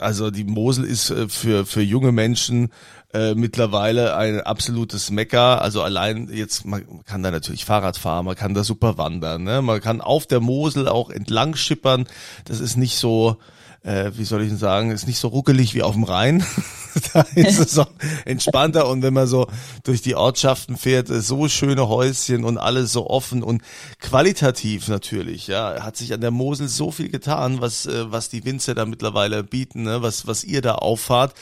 also 0.00 0.30
die 0.30 0.44
Mosel 0.44 0.84
ist 0.86 1.10
äh, 1.10 1.28
für 1.28 1.66
für 1.66 1.82
junge 1.82 2.10
Menschen 2.10 2.72
äh, 3.12 3.34
mittlerweile 3.34 4.16
ein 4.16 4.40
absolutes 4.40 5.10
Mecker. 5.10 5.60
Also 5.60 5.82
allein 5.82 6.30
jetzt, 6.32 6.64
man 6.64 7.04
kann 7.04 7.22
da 7.22 7.30
natürlich 7.30 7.66
Fahrrad 7.66 7.98
fahren, 7.98 8.24
man 8.24 8.34
kann 8.34 8.54
da 8.54 8.64
super 8.64 8.96
wandern, 8.96 9.44
ne? 9.44 9.60
man 9.60 9.82
kann 9.82 10.00
auf 10.00 10.26
der 10.26 10.40
Mosel 10.40 10.88
auch 10.88 11.10
entlang 11.10 11.56
schippern. 11.56 12.06
Das 12.46 12.60
ist 12.60 12.76
nicht 12.76 12.96
so 12.96 13.36
äh, 13.84 14.12
wie 14.14 14.24
soll 14.24 14.42
ich 14.42 14.48
denn 14.48 14.58
sagen, 14.58 14.90
ist 14.90 15.06
nicht 15.06 15.18
so 15.18 15.28
ruckelig 15.28 15.74
wie 15.74 15.82
auf 15.82 15.94
dem 15.94 16.04
Rhein. 16.04 16.44
da 17.12 17.22
ist 17.34 17.58
es 17.58 17.72
so 17.72 17.86
entspannter 18.24 18.88
und 18.88 19.02
wenn 19.02 19.14
man 19.14 19.26
so 19.26 19.46
durch 19.82 20.00
die 20.00 20.14
Ortschaften 20.14 20.76
fährt, 20.76 21.08
so 21.08 21.48
schöne 21.48 21.88
Häuschen 21.88 22.44
und 22.44 22.56
alles 22.56 22.92
so 22.92 23.08
offen 23.10 23.42
und 23.42 23.62
qualitativ 24.00 24.88
natürlich, 24.88 25.46
ja, 25.46 25.82
hat 25.82 25.96
sich 25.96 26.12
an 26.14 26.20
der 26.20 26.30
Mosel 26.30 26.68
so 26.68 26.90
viel 26.90 27.10
getan, 27.10 27.60
was 27.60 27.86
äh, 27.86 28.10
was 28.10 28.30
die 28.30 28.44
Winzer 28.44 28.74
da 28.74 28.86
mittlerweile 28.86 29.44
bieten, 29.44 29.82
ne? 29.82 30.02
was 30.02 30.26
was 30.26 30.44
ihr 30.44 30.62
da 30.62 30.76
auffahrt. 30.76 31.34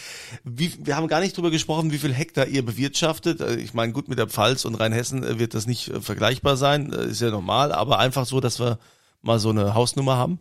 Wie, 0.42 0.72
wir 0.83 0.96
haben 0.96 1.09
gar 1.09 1.20
nicht 1.20 1.37
drüber 1.37 1.50
gesprochen, 1.50 1.92
wie 1.92 1.98
viel 1.98 2.12
Hektar 2.12 2.46
ihr 2.46 2.64
bewirtschaftet. 2.64 3.40
Äh, 3.40 3.57
ich 3.57 3.72
meine, 3.72 3.92
gut 3.92 4.09
mit 4.09 4.18
der 4.18 4.28
Pfalz 4.28 4.64
und 4.64 4.74
Rheinhessen 4.74 5.22
äh, 5.22 5.38
wird 5.38 5.55
das 5.55 5.66
nicht 5.66 5.92
vergleichbar 6.00 6.57
sein, 6.57 6.90
ist 6.90 7.20
ja 7.20 7.31
normal, 7.31 7.72
aber 7.72 7.98
einfach 7.98 8.26
so, 8.26 8.40
dass 8.40 8.59
wir 8.59 8.78
mal 9.22 9.38
so 9.38 9.50
eine 9.50 9.74
Hausnummer 9.74 10.16
haben. 10.16 10.40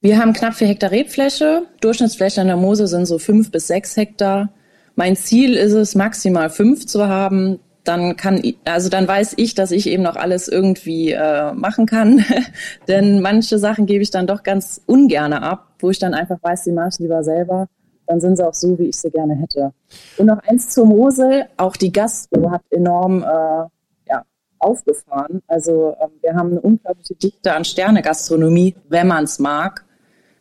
Wir 0.00 0.20
haben 0.20 0.32
knapp 0.32 0.54
vier 0.54 0.68
Hektar 0.68 0.92
Rebfläche. 0.92 1.62
Durchschnittsfläche 1.80 2.40
an 2.40 2.46
der 2.46 2.56
Mose 2.56 2.86
sind 2.86 3.06
so 3.06 3.18
fünf 3.18 3.50
bis 3.50 3.66
sechs 3.66 3.96
Hektar. 3.96 4.50
Mein 4.94 5.16
Ziel 5.16 5.54
ist 5.54 5.72
es, 5.72 5.96
maximal 5.96 6.50
fünf 6.50 6.86
zu 6.86 7.08
haben. 7.08 7.58
Dann 7.82 8.16
kann, 8.16 8.40
also 8.64 8.90
dann 8.90 9.08
weiß 9.08 9.34
ich, 9.38 9.56
dass 9.56 9.72
ich 9.72 9.88
eben 9.88 10.04
noch 10.04 10.14
alles 10.14 10.46
irgendwie 10.46 11.10
äh, 11.10 11.52
machen 11.52 11.86
kann. 11.86 12.24
Denn 12.88 13.20
manche 13.20 13.58
Sachen 13.58 13.86
gebe 13.86 14.02
ich 14.02 14.12
dann 14.12 14.28
doch 14.28 14.44
ganz 14.44 14.80
ungerne 14.86 15.42
ab, 15.42 15.74
wo 15.80 15.90
ich 15.90 15.98
dann 15.98 16.14
einfach 16.14 16.38
weiß, 16.42 16.62
die 16.62 16.72
mache 16.72 16.90
ich 16.92 16.98
lieber 17.00 17.24
selber. 17.24 17.66
Dann 18.06 18.20
sind 18.20 18.36
sie 18.36 18.46
auch 18.46 18.54
so, 18.54 18.78
wie 18.78 18.84
ich 18.84 18.96
sie 18.96 19.10
gerne 19.10 19.34
hätte. 19.34 19.72
Und 20.16 20.26
noch 20.26 20.38
eins 20.46 20.68
zur 20.68 20.86
Mosel. 20.86 21.46
Auch 21.56 21.74
die 21.74 21.90
Gastro 21.90 22.52
hat 22.52 22.62
enorm 22.70 23.24
äh, 23.24 24.06
ja, 24.08 24.22
aufgefahren. 24.60 25.42
Also 25.48 25.96
äh, 25.98 26.06
wir 26.22 26.34
haben 26.34 26.52
eine 26.52 26.60
unglaubliche 26.60 27.16
Dichte 27.16 27.52
an 27.52 27.64
Sterne-Gastronomie, 27.64 28.76
wenn 28.88 29.08
man 29.08 29.24
es 29.24 29.40
mag 29.40 29.87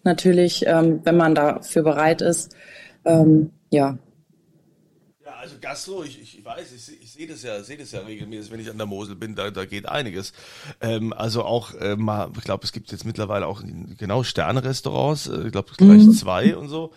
natürlich, 0.07 0.65
ähm, 0.65 1.01
wenn 1.03 1.17
man 1.17 1.35
dafür 1.35 1.83
bereit 1.83 2.21
ist. 2.21 2.55
Ähm, 3.05 3.51
ja. 3.69 3.97
Ja, 5.25 5.33
also 5.39 5.55
Gastro, 5.59 6.03
ich, 6.03 6.21
ich 6.21 6.43
weiß, 6.43 6.71
ich, 6.71 7.01
ich 7.01 7.11
sehe 7.11 7.27
das 7.27 7.43
ja, 7.43 7.61
sehe 7.61 7.77
das 7.77 7.91
ja 7.91 7.99
regelmäßig, 7.99 8.51
wenn 8.51 8.59
ich 8.59 8.69
an 8.69 8.77
der 8.77 8.87
Mosel 8.87 9.15
bin, 9.15 9.35
da, 9.35 9.51
da 9.51 9.65
geht 9.65 9.87
einiges. 9.87 10.33
Ähm, 10.81 11.13
also 11.13 11.43
auch 11.43 11.73
äh, 11.75 11.95
mal, 11.95 12.31
ich 12.37 12.43
glaube, 12.43 12.63
es 12.63 12.71
gibt 12.71 12.91
jetzt 12.91 13.05
mittlerweile 13.05 13.45
auch 13.45 13.61
genau 13.97 14.23
Sterne-Restaurants, 14.23 15.27
äh, 15.27 15.47
ich 15.47 15.51
glaube 15.51 15.71
gleich 15.77 16.03
mhm. 16.03 16.13
zwei 16.13 16.55
und 16.55 16.69
so. 16.69 16.93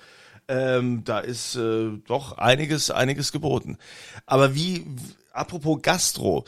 Ähm, 0.48 1.02
da 1.04 1.20
ist 1.20 1.56
äh, 1.56 1.90
doch 2.06 2.38
einiges, 2.38 2.90
einiges 2.90 3.30
geboten. 3.30 3.78
Aber 4.26 4.54
wie, 4.54 4.86
apropos 5.32 5.80
Gastro, 5.82 6.44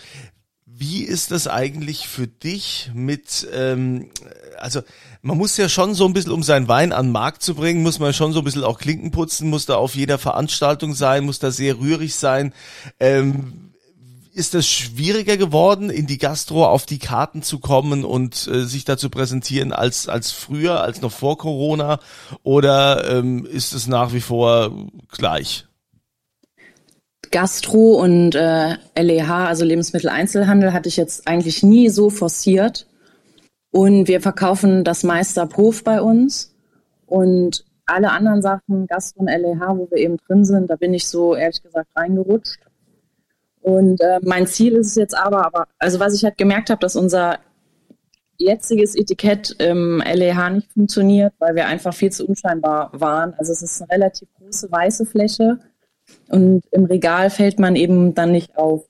Wie 0.75 1.03
ist 1.03 1.31
das 1.31 1.49
eigentlich 1.49 2.09
für 2.09 2.27
dich 2.27 2.91
mit, 2.95 3.47
ähm, 3.55 4.11
also 4.59 4.81
man 5.21 5.37
muss 5.37 5.57
ja 5.57 5.69
schon 5.69 5.95
so 5.95 6.07
ein 6.07 6.15
bisschen, 6.15 6.33
um 6.33 6.43
seinen 6.43 6.67
Wein 6.67 6.93
an 6.93 7.07
den 7.07 7.13
Markt 7.13 7.43
zu 7.43 7.55
bringen, 7.55 7.83
muss 7.83 7.99
man 7.99 8.15
schon 8.15 8.33
so 8.33 8.41
ein 8.41 8.45
bisschen 8.45 8.65
auch 8.65 8.79
Klinken 8.79 9.11
putzen, 9.11 9.51
muss 9.51 9.67
da 9.67 9.77
auf 9.77 9.95
jeder 9.95 10.19
Veranstaltung 10.19 10.95
sein, 10.95 11.25
muss 11.25 11.39
da 11.39 11.51
sehr 11.51 11.79
rührig 11.79 12.15
sein. 12.15 12.53
Ähm, 12.99 13.73
ist 14.35 14.55
es 14.55 14.67
schwieriger 14.67 15.37
geworden, 15.37 15.91
in 15.91 16.07
die 16.07 16.19
Gastro 16.19 16.67
auf 16.67 16.87
die 16.87 16.99
Karten 16.99 17.43
zu 17.43 17.59
kommen 17.59 18.05
und 18.05 18.47
äh, 18.47 18.65
sich 18.65 18.85
da 18.85 18.97
zu 18.97 19.11
präsentieren 19.11 19.73
als, 19.73 20.09
als 20.09 20.33
früher, 20.33 20.81
als 20.81 21.03
noch 21.03 21.13
vor 21.13 21.37
Corona? 21.37 22.01
Oder 22.43 23.11
ähm, 23.11 23.45
ist 23.45 23.75
es 23.75 23.87
nach 23.87 24.13
wie 24.13 24.23
vor 24.23 24.89
gleich? 25.11 25.67
Gastro 27.33 28.01
und 28.01 28.35
äh, 28.35 28.77
LEH, 28.97 29.49
also 29.49 29.65
Lebensmitteleinzelhandel, 29.65 30.73
hatte 30.73 30.89
ich 30.89 30.97
jetzt 30.97 31.27
eigentlich 31.27 31.63
nie 31.63 31.89
so 31.89 32.11
forciert. 32.11 32.87
Und 33.71 34.07
wir 34.07 34.21
verkaufen 34.21 34.85
das 34.85 35.03
meiste 35.03 35.43
ab 35.43 35.57
Hof 35.57 35.83
bei 35.83 36.01
uns. 36.01 36.55
Und 37.07 37.65
alle 37.87 38.11
anderen 38.13 38.43
Sachen, 38.43 38.87
Gastro 38.87 39.21
und 39.21 39.29
LEH, 39.29 39.77
wo 39.77 39.89
wir 39.91 39.99
eben 39.99 40.19
drin 40.19 40.45
sind, 40.45 40.71
da 40.71 40.77
bin 40.77 40.95
ich 40.95 41.09
so 41.09 41.35
ehrlich 41.35 41.63
gesagt 41.63 41.89
reingerutscht. 41.97 42.61
Und 43.63 44.01
äh, 44.01 44.21
mein 44.23 44.47
Ziel 44.47 44.75
ist 44.75 44.89
es 44.89 44.95
jetzt 44.97 45.17
aber, 45.17 45.47
aber, 45.47 45.67
also 45.79 46.01
was 46.01 46.15
ich 46.15 46.25
halt 46.25 46.37
gemerkt 46.37 46.69
habe, 46.69 46.81
dass 46.81 46.97
unser 46.97 47.39
jetziges 48.37 48.95
Etikett 48.97 49.55
im 49.59 50.03
LEH 50.05 50.51
nicht 50.51 50.73
funktioniert, 50.73 51.33
weil 51.39 51.55
wir 51.55 51.67
einfach 51.67 51.95
viel 51.95 52.11
zu 52.11 52.27
unscheinbar 52.27 52.91
waren. 52.93 53.35
Also 53.35 53.53
es 53.53 53.63
ist 53.63 53.81
eine 53.81 53.91
relativ 53.93 54.29
große 54.39 54.71
weiße 54.71 55.07
Fläche 55.07 55.59
und 56.29 56.63
im 56.71 56.85
Regal 56.85 57.31
fällt 57.31 57.59
man 57.59 57.77
eben 57.77 58.15
dann 58.15 58.33
nicht 58.33 58.57
auf. 58.57 58.85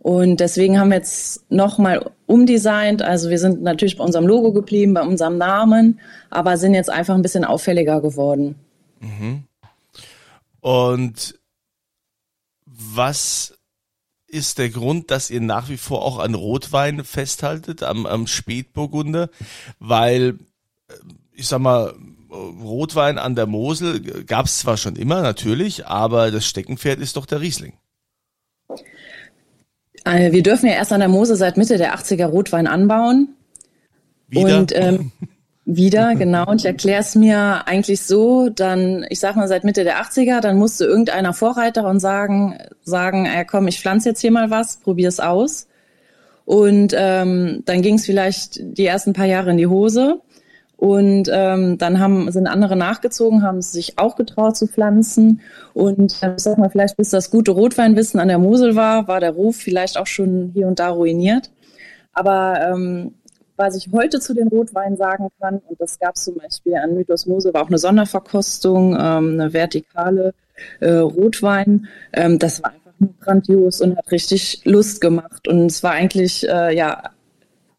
Und 0.00 0.40
deswegen 0.40 0.78
haben 0.78 0.90
wir 0.90 0.96
jetzt 0.96 1.50
nochmal 1.50 2.10
umdesignt. 2.26 3.02
Also 3.02 3.28
wir 3.28 3.38
sind 3.38 3.62
natürlich 3.62 3.98
bei 3.98 4.04
unserem 4.04 4.26
Logo 4.26 4.52
geblieben, 4.52 4.94
bei 4.94 5.02
unserem 5.02 5.36
Namen, 5.36 6.00
aber 6.30 6.56
sind 6.56 6.72
jetzt 6.72 6.88
einfach 6.88 7.14
ein 7.14 7.22
bisschen 7.22 7.44
auffälliger 7.44 8.00
geworden. 8.00 8.54
Mhm. 9.00 9.44
Und 10.60 11.38
was 12.64 13.58
ist 14.26 14.58
der 14.58 14.70
Grund, 14.70 15.10
dass 15.10 15.28
ihr 15.28 15.40
nach 15.40 15.68
wie 15.68 15.76
vor 15.76 16.02
auch 16.02 16.18
an 16.18 16.34
Rotwein 16.34 17.04
festhaltet, 17.04 17.82
am, 17.82 18.06
am 18.06 18.26
Spätburgunder? 18.26 19.28
Weil, 19.80 20.38
äh, 20.88 20.94
ich 21.32 21.46
sag 21.46 21.58
mal, 21.60 21.94
Rotwein 22.30 23.18
an 23.18 23.34
der 23.34 23.46
Mosel 23.46 24.00
gab 24.24 24.46
es 24.46 24.58
zwar 24.58 24.76
schon 24.76 24.96
immer, 24.96 25.22
natürlich, 25.22 25.86
aber 25.86 26.30
das 26.30 26.46
Steckenpferd 26.46 27.00
ist 27.00 27.16
doch 27.16 27.26
der 27.26 27.40
Riesling. 27.40 27.74
Äh, 30.04 30.32
wir 30.32 30.42
dürfen 30.42 30.66
ja 30.66 30.74
erst 30.74 30.92
an 30.92 31.00
der 31.00 31.08
Mosel 31.08 31.36
seit 31.36 31.56
Mitte 31.56 31.76
der 31.76 31.94
80er 31.94 32.26
Rotwein 32.26 32.66
anbauen. 32.66 33.34
Wieder? 34.28 34.58
Und 34.58 34.72
ähm, 34.74 35.12
wieder, 35.64 36.14
genau. 36.14 36.46
Und 36.46 36.60
ich 36.60 36.66
erkläre 36.66 37.00
es 37.00 37.14
mir 37.14 37.66
eigentlich 37.66 38.02
so, 38.02 38.48
dann, 38.48 39.04
ich 39.08 39.20
sag 39.20 39.36
mal, 39.36 39.48
seit 39.48 39.64
Mitte 39.64 39.84
der 39.84 40.02
80er, 40.02 40.40
dann 40.40 40.56
musste 40.56 40.84
irgendeiner 40.84 41.32
Vorreiter 41.32 41.88
und 41.88 42.00
sagen, 42.00 42.58
sagen, 42.82 43.26
ja, 43.26 43.44
komm, 43.44 43.68
ich 43.68 43.80
pflanze 43.80 44.10
jetzt 44.10 44.20
hier 44.20 44.32
mal 44.32 44.50
was, 44.50 44.78
probier's 44.78 45.20
aus. 45.20 45.66
Und 46.44 46.94
ähm, 46.96 47.62
dann 47.66 47.82
ging 47.82 47.96
es 47.96 48.06
vielleicht 48.06 48.58
die 48.60 48.86
ersten 48.86 49.12
paar 49.12 49.26
Jahre 49.26 49.50
in 49.50 49.56
die 49.56 49.68
Hose. 49.68 50.20
Und 50.80 51.28
ähm, 51.30 51.76
dann 51.76 52.00
haben, 52.00 52.32
sind 52.32 52.46
andere 52.46 52.74
nachgezogen, 52.74 53.42
haben 53.42 53.60
sich 53.60 53.98
auch 53.98 54.16
getraut 54.16 54.56
zu 54.56 54.66
pflanzen. 54.66 55.42
Und 55.74 56.16
äh, 56.22 56.32
ich 56.34 56.42
sag 56.42 56.56
mal, 56.56 56.70
vielleicht 56.70 56.96
bis 56.96 57.10
das 57.10 57.30
gute 57.30 57.50
Rotweinwissen 57.50 58.18
an 58.18 58.28
der 58.28 58.38
Mosel 58.38 58.76
war, 58.76 59.06
war 59.06 59.20
der 59.20 59.32
Ruf 59.32 59.56
vielleicht 59.56 59.98
auch 59.98 60.06
schon 60.06 60.52
hier 60.54 60.66
und 60.66 60.78
da 60.78 60.88
ruiniert. 60.88 61.50
Aber 62.14 62.58
ähm, 62.62 63.12
was 63.58 63.76
ich 63.76 63.90
heute 63.92 64.20
zu 64.20 64.32
den 64.32 64.48
Rotweinen 64.48 64.96
sagen 64.96 65.28
kann, 65.38 65.60
und 65.68 65.78
das 65.78 65.98
gab 65.98 66.16
es 66.16 66.24
zum 66.24 66.36
Beispiel 66.36 66.74
an 66.76 66.94
Mythos 66.94 67.26
Mosel, 67.26 67.52
war 67.52 67.64
auch 67.64 67.68
eine 67.68 67.76
Sonderverkostung, 67.76 68.94
ähm, 68.94 69.38
eine 69.38 69.52
vertikale 69.52 70.32
äh, 70.80 70.92
Rotwein. 70.92 71.88
Ähm, 72.14 72.38
das 72.38 72.62
war 72.62 72.70
einfach 72.70 72.92
nur 72.98 73.12
grandios 73.20 73.82
und 73.82 73.98
hat 73.98 74.10
richtig 74.10 74.62
Lust 74.64 75.02
gemacht. 75.02 75.46
Und 75.46 75.66
es 75.66 75.82
war 75.82 75.92
eigentlich, 75.92 76.48
äh, 76.48 76.74
ja, 76.74 77.02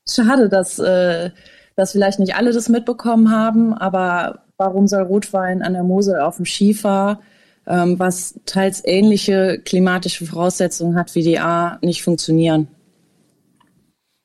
schade, 0.08 0.50
dass 0.50 0.78
äh, 0.78 1.32
dass 1.76 1.94
vielleicht 1.94 2.20
nicht 2.20 2.36
alle 2.36 2.52
das 2.54 2.70
mitbekommen 2.70 3.32
haben, 3.32 3.74
aber 3.74 4.44
warum 4.58 4.88
soll 4.88 5.04
Rotwein 5.04 5.62
an 5.62 5.74
der 5.74 5.84
Mosel 5.84 6.20
auf 6.20 6.38
dem 6.38 6.46
Schiefer, 6.46 7.20
ähm, 7.68 8.00
was 8.00 8.40
teils 8.46 8.82
ähnliche 8.86 9.60
klimatische 9.64 10.26
Voraussetzungen 10.26 10.98
hat 10.98 11.16
wie 11.16 11.24
die 11.24 11.40
A, 11.40 11.80
nicht 11.82 12.04
funktionieren? 12.04 12.68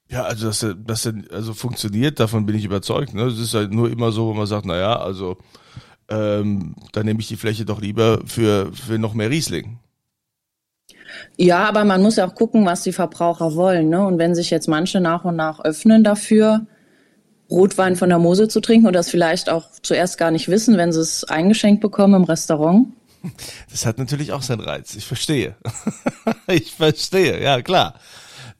Ja, 0.08 0.22
also 0.22 0.46
dass 0.46 0.62
er, 0.62 0.74
dass 0.74 1.06
er 1.06 1.14
also 1.32 1.52
funktioniert, 1.52 2.20
davon 2.20 2.46
bin 2.46 2.56
ich 2.56 2.64
überzeugt. 2.64 3.14
Ne? 3.14 3.22
Es 3.24 3.38
ist 3.38 3.54
halt 3.54 3.72
nur 3.72 3.90
immer 3.90 4.12
so, 4.12 4.26
wo 4.26 4.34
man 4.34 4.46
sagt, 4.46 4.64
naja, 4.64 4.98
also 4.98 5.36
ähm, 6.08 6.76
dann 6.92 7.06
nehme 7.06 7.20
ich 7.20 7.28
die 7.28 7.36
Fläche 7.36 7.64
doch 7.64 7.80
lieber 7.80 8.20
für, 8.26 8.72
für 8.72 8.98
noch 8.98 9.14
mehr 9.14 9.30
Riesling. 9.30 9.78
Ja, 11.36 11.64
aber 11.64 11.84
man 11.84 12.02
muss 12.02 12.16
ja 12.16 12.26
auch 12.26 12.34
gucken, 12.34 12.64
was 12.66 12.82
die 12.82 12.92
Verbraucher 12.92 13.54
wollen. 13.54 13.88
Ne? 13.88 14.04
Und 14.04 14.18
wenn 14.18 14.34
sich 14.34 14.50
jetzt 14.50 14.68
manche 14.68 15.00
nach 15.00 15.24
und 15.24 15.36
nach 15.36 15.60
öffnen 15.60 16.04
dafür, 16.04 16.66
Rotwein 17.50 17.96
von 17.96 18.08
der 18.08 18.18
Mosel 18.18 18.48
zu 18.48 18.60
trinken 18.60 18.86
und 18.86 18.92
das 18.92 19.10
vielleicht 19.10 19.48
auch 19.48 19.64
zuerst 19.82 20.18
gar 20.18 20.30
nicht 20.30 20.48
wissen, 20.48 20.76
wenn 20.76 20.92
sie 20.92 21.00
es 21.00 21.24
eingeschenkt 21.24 21.80
bekommen 21.80 22.14
im 22.14 22.24
Restaurant? 22.24 22.88
Das 23.70 23.86
hat 23.86 23.98
natürlich 23.98 24.32
auch 24.32 24.42
seinen 24.42 24.60
Reiz. 24.60 24.94
Ich 24.94 25.04
verstehe. 25.04 25.56
ich 26.46 26.72
verstehe, 26.72 27.42
ja 27.42 27.62
klar. 27.62 27.94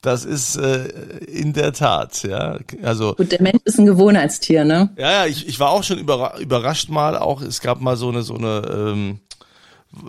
Das 0.03 0.25
ist 0.25 0.57
äh, 0.57 0.87
in 1.27 1.53
der 1.53 1.73
Tat, 1.73 2.23
ja. 2.23 2.59
Also 2.83 3.15
Gut, 3.15 3.33
der 3.33 3.43
Mensch 3.43 3.61
ist 3.65 3.79
ein 3.79 3.87
Gewohnheitstier, 3.87 4.65
ne? 4.65 4.91
Ja, 4.97 5.11
ja. 5.11 5.27
Ich, 5.27 5.49
ich 5.49 5.59
war 5.59 5.71
auch 5.71 5.83
schon 5.83 5.99
überra 5.99 6.39
überrascht 6.39 6.89
mal. 6.89 7.17
Auch 7.17 7.43
es 7.43 7.61
gab 7.61 7.81
mal 7.81 7.97
so 7.97 8.09
eine 8.09 8.23
so 8.23 8.35
eine 8.35 8.63
ähm, 8.71 9.21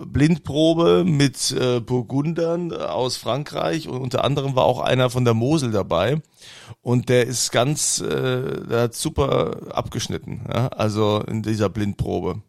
Blindprobe 0.06 1.04
mit 1.04 1.52
äh, 1.52 1.80
Burgundern 1.80 2.72
aus 2.72 3.16
Frankreich 3.16 3.88
und 3.88 4.00
unter 4.00 4.24
anderem 4.24 4.56
war 4.56 4.64
auch 4.64 4.80
einer 4.80 5.10
von 5.10 5.24
der 5.24 5.34
Mosel 5.34 5.70
dabei 5.70 6.20
und 6.82 7.08
der 7.08 7.26
ist 7.26 7.52
ganz, 7.52 8.00
äh, 8.00 8.66
der 8.66 8.82
hat 8.82 8.94
super 8.94 9.56
abgeschnitten, 9.70 10.46
ja? 10.52 10.68
also 10.68 11.22
in 11.26 11.42
dieser 11.42 11.68
Blindprobe. 11.68 12.42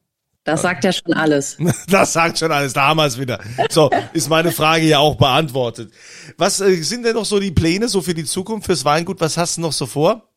Das 0.44 0.62
sagt 0.64 0.84
ja 0.84 0.92
schon 0.92 1.14
alles. 1.14 1.58
Das 1.90 2.14
sagt 2.14 2.40
schon 2.40 2.52
alles, 2.52 2.74
damals 2.74 3.20
wieder. 3.20 3.40
So, 3.70 3.90
ist 4.14 4.30
meine 4.30 4.52
Frage 4.52 4.86
ja 4.86 5.00
auch 5.00 5.16
beantwortet. 5.16 5.92
Was 6.38 6.60
äh, 6.60 6.82
sind 6.82 7.06
denn 7.06 7.16
noch 7.16 7.26
so 7.26 7.40
die 7.40 7.52
Pläne 7.52 7.88
so 7.88 8.02
für 8.02 8.14
die 8.14 8.26
Zukunft, 8.26 8.66
fürs 8.66 8.86
Weingut? 8.86 9.22
Was 9.22 9.38
hast 9.38 9.58
du 9.58 9.62
noch 9.62 9.74
so 9.74 9.86
vor? 9.86 10.29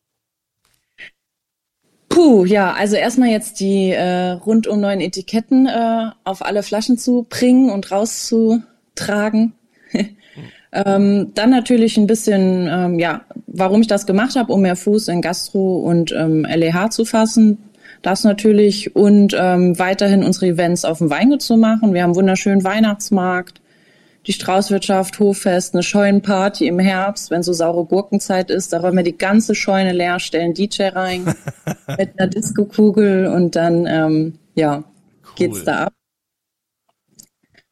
Puh, 2.13 2.45
ja, 2.45 2.73
also 2.73 2.95
erstmal 2.95 3.29
jetzt 3.29 3.59
die 3.59 3.89
äh, 3.89 4.33
rundum 4.33 4.79
neuen 4.79 5.01
Etiketten 5.01 5.65
äh, 5.65 6.11
auf 6.23 6.45
alle 6.45 6.61
Flaschen 6.61 6.95
zu 6.99 7.25
bringen 7.27 7.71
und 7.71 7.89
rauszutragen. 7.89 9.53
ähm, 10.71 11.31
dann 11.33 11.49
natürlich 11.49 11.97
ein 11.97 12.05
bisschen, 12.05 12.69
ähm, 12.71 12.99
ja, 12.99 13.21
warum 13.47 13.81
ich 13.81 13.87
das 13.87 14.05
gemacht 14.05 14.35
habe, 14.35 14.53
um 14.53 14.61
mehr 14.61 14.75
Fuß 14.75 15.07
in 15.07 15.21
Gastro 15.21 15.77
und 15.77 16.11
ähm, 16.11 16.45
LEH 16.45 16.91
zu 16.91 17.03
fassen. 17.03 17.57
Das 18.03 18.23
natürlich 18.23 18.95
und 18.95 19.35
ähm, 19.35 19.79
weiterhin 19.79 20.23
unsere 20.23 20.47
Events 20.47 20.85
auf 20.85 20.99
dem 20.99 21.09
Weingut 21.09 21.41
zu 21.41 21.57
machen. 21.57 21.95
Wir 21.95 22.03
haben 22.03 22.15
wunderschönen 22.15 22.63
Weihnachtsmarkt 22.63 23.59
die 24.25 24.33
Straußwirtschaft, 24.33 25.19
Hoffest, 25.19 25.73
eine 25.73 25.83
Scheunenparty 25.83 26.67
im 26.67 26.79
Herbst, 26.79 27.29
wenn 27.29 27.43
so 27.43 27.53
saure 27.53 27.85
Gurkenzeit 27.85 28.49
ist, 28.49 28.71
da 28.71 28.79
räumen 28.79 28.97
wir 28.97 29.03
die 29.03 29.17
ganze 29.17 29.53
Scheune 29.53 29.91
leer, 29.91 30.19
stellen 30.19 30.53
DJ 30.53 30.83
rein 30.83 31.25
mit 31.97 32.17
einer 32.17 32.29
Diskokugel 32.29 33.27
und 33.27 33.55
dann, 33.55 33.85
ähm, 33.85 34.39
ja, 34.55 34.77
cool. 34.77 34.83
geht's 35.35 35.63
da 35.63 35.85
ab. 35.85 35.93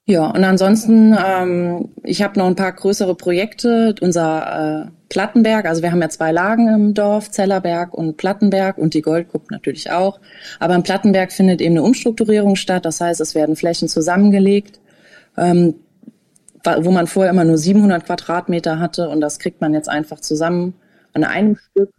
Ja, 0.08 0.26
und 0.26 0.44
ansonsten, 0.44 1.16
ähm, 1.26 1.90
ich 2.04 2.22
habe 2.22 2.38
noch 2.38 2.48
ein 2.48 2.56
paar 2.56 2.74
größere 2.74 3.16
Projekte. 3.16 3.96
Unser 4.02 4.88
äh, 4.88 4.92
Plattenberg, 5.08 5.66
also 5.66 5.82
wir 5.84 5.92
haben 5.92 6.02
ja 6.02 6.10
zwei 6.10 6.34
Lagen 6.34 6.68
im 6.68 6.94
Dorf, 6.94 7.32
Zellerberg 7.32 7.94
und 7.94 8.18
Plattenberg 8.18 8.78
und 8.78 8.94
die 8.94 9.02
Goldgruppe 9.04 9.46
natürlich 9.52 9.92
auch. 9.92 10.20
Aber 10.60 10.76
im 10.76 10.84
Plattenberg 10.84 11.32
findet 11.32 11.62
eben 11.62 11.76
eine 11.76 11.84
Umstrukturierung 11.84 12.58
statt. 12.58 12.84
Das 12.84 13.00
heißt, 13.00 13.22
es 13.22 13.36
werden 13.36 13.56
Flächen 13.56 13.88
zusammengelegt. 13.88 14.82
Ähm, 15.38 15.76
wo 16.64 16.92
man 16.92 17.08
vorher 17.08 17.32
immer 17.32 17.44
nur 17.44 17.58
700 17.58 18.06
Quadratmeter 18.06 18.80
hatte 18.80 19.10
und 19.10 19.22
das 19.22 19.40
kriegt 19.40 19.62
man 19.62 19.74
jetzt 19.74 19.90
einfach 19.90 20.20
zusammen 20.20 20.76
an 21.14 21.24
einem 21.24 21.58
Stück. 21.58 21.92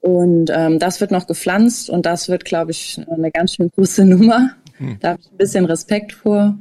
Und 0.00 0.50
ähm, 0.52 0.80
das 0.80 1.00
wird 1.00 1.12
noch 1.12 1.28
gepflanzt 1.28 1.88
und 1.88 2.06
das 2.06 2.28
wird, 2.28 2.44
glaube 2.44 2.72
ich, 2.72 3.00
eine 3.08 3.30
ganz 3.30 3.54
schön 3.54 3.70
große 3.70 4.04
Nummer. 4.06 4.50
Hm. 4.78 4.96
Da 5.00 5.10
habe 5.10 5.20
ich 5.20 5.30
ein 5.30 5.36
bisschen 5.36 5.64
Respekt 5.64 6.12
vor. 6.12 6.58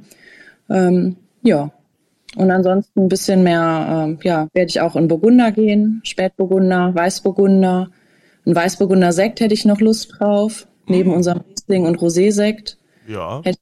Ähm, 0.70 1.18
ja. 1.42 1.72
Und 2.36 2.50
ansonsten 2.52 3.02
ein 3.02 3.10
bisschen 3.10 3.44
mehr, 3.44 4.06
ähm, 4.08 4.20
ja, 4.24 4.48
werde 4.54 4.70
ich 4.70 4.80
auch 4.80 4.96
in 4.96 5.08
Burgunder 5.08 5.52
gehen, 5.52 6.02
Spätburgunder, 6.06 6.94
Weißburgunder. 6.96 7.90
Ein 8.46 8.56
Weißburgunder 8.56 9.12
Sekt 9.12 9.42
hätte 9.42 9.54
ich 9.54 9.66
noch 9.66 9.82
Lust 9.82 10.14
drauf, 10.18 10.68
neben 10.88 11.10
hm. 11.10 11.18
unserem 11.18 11.42
Riesling 11.42 11.86
und 11.86 11.98
Rosé-Sekt. 11.98 12.78
Ja. 13.08 13.42
Hätte 13.44 13.60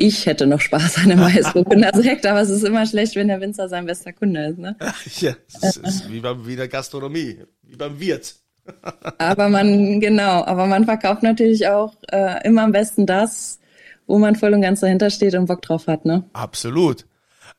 ich 0.00 0.24
hätte 0.26 0.46
noch 0.46 0.60
Spaß 0.60 0.98
an 0.98 1.12
einem 1.12 1.20
Weißburgunder 1.20 1.90
Sekt, 1.94 2.24
aber 2.26 2.40
es 2.40 2.48
ist 2.48 2.64
immer 2.64 2.86
schlecht, 2.86 3.16
wenn 3.16 3.28
der 3.28 3.40
Winzer 3.40 3.68
sein 3.68 3.84
bester 3.84 4.12
Kunde 4.12 4.46
ist. 4.46 4.58
Ne? 4.58 4.76
Ja, 5.20 5.34
es 5.62 5.76
ist 5.76 6.10
wie, 6.10 6.20
beim, 6.20 6.46
wie 6.46 6.56
der 6.56 6.68
Gastronomie, 6.68 7.38
wie 7.62 7.76
beim 7.76 8.00
Wirt. 8.00 8.34
aber 9.18 9.48
man, 9.48 10.00
genau, 10.00 10.44
aber 10.44 10.66
man 10.66 10.84
verkauft 10.84 11.22
natürlich 11.22 11.66
auch 11.68 11.94
äh, 12.10 12.46
immer 12.46 12.62
am 12.62 12.72
besten 12.72 13.06
das, 13.06 13.60
wo 14.06 14.18
man 14.18 14.36
voll 14.36 14.54
und 14.54 14.62
ganz 14.62 14.80
dahinter 14.80 15.10
steht 15.10 15.34
und 15.34 15.46
Bock 15.46 15.62
drauf 15.62 15.86
hat, 15.86 16.04
ne? 16.04 16.24
Absolut. 16.32 17.06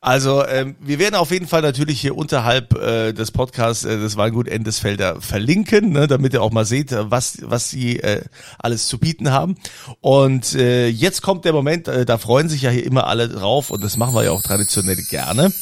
Also 0.04 0.44
ähm, 0.44 0.74
wir 0.80 0.98
werden 0.98 1.14
auf 1.14 1.30
jeden 1.30 1.46
Fall 1.46 1.62
natürlich 1.62 2.00
hier 2.00 2.16
unterhalb 2.16 2.74
äh, 2.74 3.12
des 3.12 3.30
Podcasts 3.30 3.84
äh, 3.84 3.98
des 3.98 4.16
Weingut 4.16 4.48
Endesfelder 4.48 5.20
verlinken, 5.20 5.92
ne, 5.92 6.08
damit 6.08 6.32
ihr 6.32 6.42
auch 6.42 6.50
mal 6.50 6.64
seht, 6.64 6.90
was 6.92 7.38
was 7.42 7.70
sie 7.70 8.00
äh, 8.00 8.24
alles 8.58 8.88
zu 8.88 8.98
bieten 8.98 9.30
haben. 9.30 9.54
Und 10.00 10.56
äh, 10.56 10.88
jetzt 10.88 11.22
kommt 11.22 11.44
der 11.44 11.52
Moment, 11.52 11.86
äh, 11.86 12.04
da 12.04 12.18
freuen 12.18 12.48
sich 12.48 12.62
ja 12.62 12.70
hier 12.70 12.84
immer 12.84 13.06
alle 13.06 13.28
drauf 13.28 13.70
und 13.70 13.84
das 13.84 13.96
machen 13.96 14.12
wir 14.12 14.24
ja 14.24 14.32
auch 14.32 14.42
traditionell 14.42 14.96
gerne. 15.08 15.52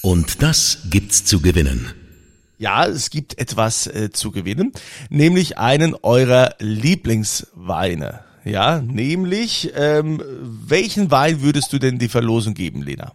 Und 0.00 0.40
das 0.40 0.78
gibt's 0.88 1.26
zu 1.26 1.42
gewinnen. 1.42 1.92
Ja, 2.56 2.86
es 2.86 3.10
gibt 3.10 3.38
etwas 3.38 3.88
äh, 3.88 4.10
zu 4.10 4.30
gewinnen, 4.30 4.72
nämlich 5.10 5.58
einen 5.58 5.94
eurer 6.02 6.54
Lieblingsweine. 6.60 8.20
Ja, 8.42 8.80
nämlich 8.80 9.72
ähm, 9.74 10.22
welchen 10.66 11.10
Wein 11.10 11.42
würdest 11.42 11.74
du 11.74 11.78
denn 11.78 11.98
die 11.98 12.08
Verlosung 12.08 12.54
geben, 12.54 12.80
Lena? 12.80 13.12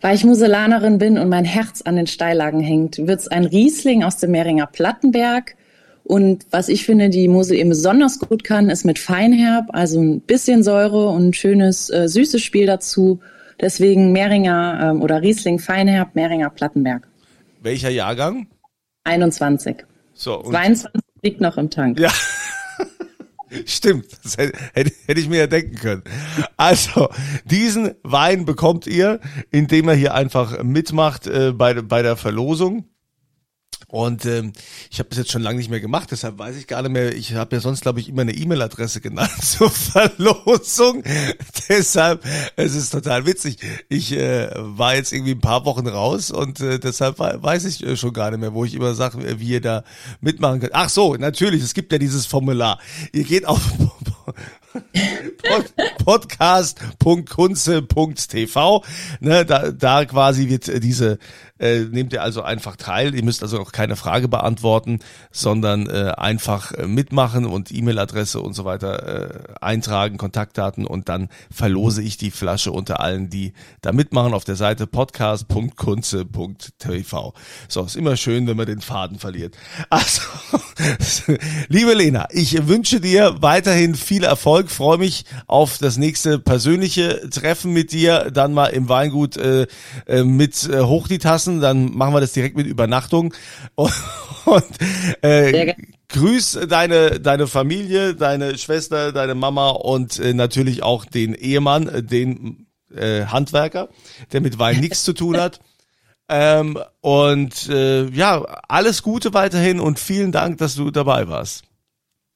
Weil 0.00 0.14
ich 0.14 0.24
Muselanerin 0.24 0.98
bin 0.98 1.18
und 1.18 1.28
mein 1.28 1.44
Herz 1.44 1.82
an 1.82 1.96
den 1.96 2.06
Steillagen 2.06 2.60
hängt, 2.60 2.98
wird's 2.98 3.28
ein 3.28 3.44
Riesling 3.44 4.04
aus 4.04 4.18
dem 4.18 4.32
Mehringer 4.32 4.66
Plattenberg. 4.66 5.56
Und 6.04 6.46
was 6.50 6.68
ich 6.68 6.84
finde, 6.84 7.08
die 7.08 7.26
Mosel 7.26 7.56
eben 7.56 7.70
besonders 7.70 8.20
gut 8.20 8.44
kann, 8.44 8.70
ist 8.70 8.84
mit 8.84 8.98
Feinherb, 8.98 9.66
also 9.70 10.00
ein 10.00 10.20
bisschen 10.20 10.62
Säure 10.62 11.08
und 11.08 11.28
ein 11.28 11.32
schönes 11.32 11.90
äh, 11.90 12.08
süßes 12.08 12.42
Spiel 12.42 12.66
dazu. 12.66 13.20
Deswegen 13.60 14.12
Mehringer 14.12 14.90
ähm, 14.90 15.02
oder 15.02 15.22
Riesling 15.22 15.58
Feinherb, 15.58 16.14
Mehringer 16.14 16.50
Plattenberg. 16.50 17.08
Welcher 17.62 17.90
Jahrgang? 17.90 18.46
21. 19.04 19.78
So, 20.14 20.40
und 20.40 20.50
22 20.50 21.00
liegt 21.22 21.40
noch 21.40 21.56
im 21.56 21.70
Tank. 21.70 21.98
Ja. 21.98 22.12
Stimmt, 23.66 24.06
das 24.22 24.36
hätte, 24.36 24.58
hätte 24.74 24.92
hätte 25.06 25.20
ich 25.20 25.28
mir 25.28 25.38
ja 25.38 25.46
denken 25.46 25.76
können. 25.76 26.02
Also, 26.56 27.08
diesen 27.44 27.94
Wein 28.02 28.44
bekommt 28.44 28.86
ihr, 28.86 29.20
indem 29.50 29.88
er 29.88 29.94
hier 29.94 30.14
einfach 30.14 30.62
mitmacht 30.62 31.26
äh, 31.26 31.52
bei, 31.52 31.74
bei 31.74 32.02
der 32.02 32.16
Verlosung. 32.16 32.88
Und 33.88 34.26
ähm, 34.26 34.52
ich 34.90 34.98
habe 34.98 35.10
das 35.10 35.18
jetzt 35.18 35.30
schon 35.30 35.42
lange 35.42 35.58
nicht 35.58 35.70
mehr 35.70 35.80
gemacht, 35.80 36.10
deshalb 36.10 36.38
weiß 36.38 36.56
ich 36.56 36.66
gar 36.66 36.82
nicht 36.82 36.90
mehr. 36.90 37.14
Ich 37.14 37.34
habe 37.34 37.54
ja 37.54 37.60
sonst, 37.60 37.82
glaube 37.82 38.00
ich, 38.00 38.08
immer 38.08 38.22
eine 38.22 38.34
E-Mail-Adresse 38.34 39.00
genannt 39.00 39.30
zur 39.42 39.70
Verlosung. 39.70 41.04
deshalb, 41.68 42.24
es 42.56 42.74
ist 42.74 42.90
total 42.90 43.26
witzig. 43.26 43.58
Ich 43.88 44.12
äh, 44.12 44.50
war 44.56 44.96
jetzt 44.96 45.12
irgendwie 45.12 45.32
ein 45.32 45.40
paar 45.40 45.64
Wochen 45.64 45.86
raus 45.86 46.32
und 46.32 46.60
äh, 46.60 46.80
deshalb 46.80 47.20
weiß 47.20 47.64
ich 47.64 47.84
äh, 47.84 47.96
schon 47.96 48.12
gar 48.12 48.32
nicht 48.32 48.40
mehr, 48.40 48.54
wo 48.54 48.64
ich 48.64 48.74
immer 48.74 48.94
sage, 48.94 49.24
äh, 49.24 49.38
wie 49.38 49.50
ihr 49.50 49.60
da 49.60 49.84
mitmachen 50.20 50.58
könnt. 50.60 50.74
Ach 50.74 50.88
so, 50.88 51.14
natürlich, 51.14 51.62
es 51.62 51.72
gibt 51.72 51.92
ja 51.92 51.98
dieses 51.98 52.26
Formular. 52.26 52.80
Ihr 53.12 53.24
geht 53.24 53.46
auf 53.46 53.60
Pod 55.48 55.72
podcast.kunze.tv. 56.04 58.84
Ne, 59.20 59.46
da, 59.46 59.70
da 59.70 60.04
quasi 60.04 60.48
wird 60.48 60.82
diese 60.82 61.20
äh, 61.58 61.80
nehmt 61.80 62.12
ihr 62.12 62.22
also 62.22 62.42
einfach 62.42 62.76
teil. 62.76 63.14
Ihr 63.14 63.24
müsst 63.24 63.42
also 63.42 63.60
auch 63.60 63.72
keine 63.72 63.96
Frage 63.96 64.28
beantworten, 64.28 65.00
sondern 65.30 65.88
äh, 65.88 66.12
einfach 66.16 66.72
äh, 66.72 66.86
mitmachen 66.86 67.46
und 67.46 67.72
E-Mail-Adresse 67.72 68.40
und 68.40 68.54
so 68.54 68.64
weiter 68.64 69.06
äh, 69.06 69.54
eintragen, 69.60 70.18
Kontaktdaten 70.18 70.86
und 70.86 71.08
dann 71.08 71.28
verlose 71.50 72.02
ich 72.02 72.16
die 72.16 72.30
Flasche 72.30 72.70
unter 72.72 73.00
allen, 73.00 73.30
die 73.30 73.52
da 73.80 73.92
mitmachen 73.92 74.34
auf 74.34 74.44
der 74.44 74.56
Seite 74.56 74.86
podcast.kunze.tv. 74.86 77.34
So, 77.68 77.84
ist 77.84 77.96
immer 77.96 78.16
schön, 78.16 78.46
wenn 78.46 78.56
man 78.56 78.66
den 78.66 78.80
Faden 78.80 79.18
verliert. 79.18 79.56
Also, 79.90 80.22
liebe 81.68 81.94
Lena, 81.94 82.28
ich 82.30 82.66
wünsche 82.66 83.00
dir 83.00 83.36
weiterhin 83.40 83.94
viel 83.94 84.24
Erfolg, 84.24 84.70
freue 84.70 84.98
mich 84.98 85.24
auf 85.46 85.78
das 85.78 85.96
nächste 85.96 86.38
persönliche 86.38 87.28
Treffen 87.30 87.72
mit 87.72 87.92
dir, 87.92 88.30
dann 88.30 88.52
mal 88.52 88.66
im 88.66 88.88
Weingut 88.88 89.36
äh, 89.36 89.66
äh, 90.06 90.24
mit 90.24 90.68
äh, 90.68 90.82
hoch 90.82 91.08
die 91.08 91.18
Tassen 91.18 91.45
lassen, 91.46 91.60
dann 91.60 91.96
machen 91.96 92.14
wir 92.14 92.20
das 92.20 92.32
direkt 92.32 92.56
mit 92.56 92.66
Übernachtung. 92.66 93.34
Und, 93.76 93.92
und 94.44 94.64
äh, 95.22 95.74
grüß 96.08 96.60
deine, 96.68 97.18
deine 97.18 97.48
Familie, 97.48 98.14
deine 98.14 98.56
Schwester, 98.58 99.10
deine 99.10 99.34
Mama 99.34 99.70
und 99.70 100.20
äh, 100.20 100.34
natürlich 100.34 100.84
auch 100.84 101.04
den 101.04 101.34
Ehemann, 101.34 101.88
äh, 101.88 102.02
den 102.04 102.68
äh, 102.94 103.24
Handwerker, 103.24 103.88
der 104.30 104.40
mit 104.40 104.60
Wein 104.60 104.78
nichts 104.78 105.02
zu 105.02 105.12
tun 105.12 105.36
hat. 105.36 105.60
Ähm, 106.28 106.76
und 107.02 107.68
äh, 107.68 108.06
ja, 108.08 108.42
alles 108.66 109.04
Gute 109.04 109.32
weiterhin 109.32 109.78
und 109.78 110.00
vielen 110.00 110.32
Dank, 110.32 110.58
dass 110.58 110.74
du 110.74 110.90
dabei 110.90 111.28
warst. 111.28 111.62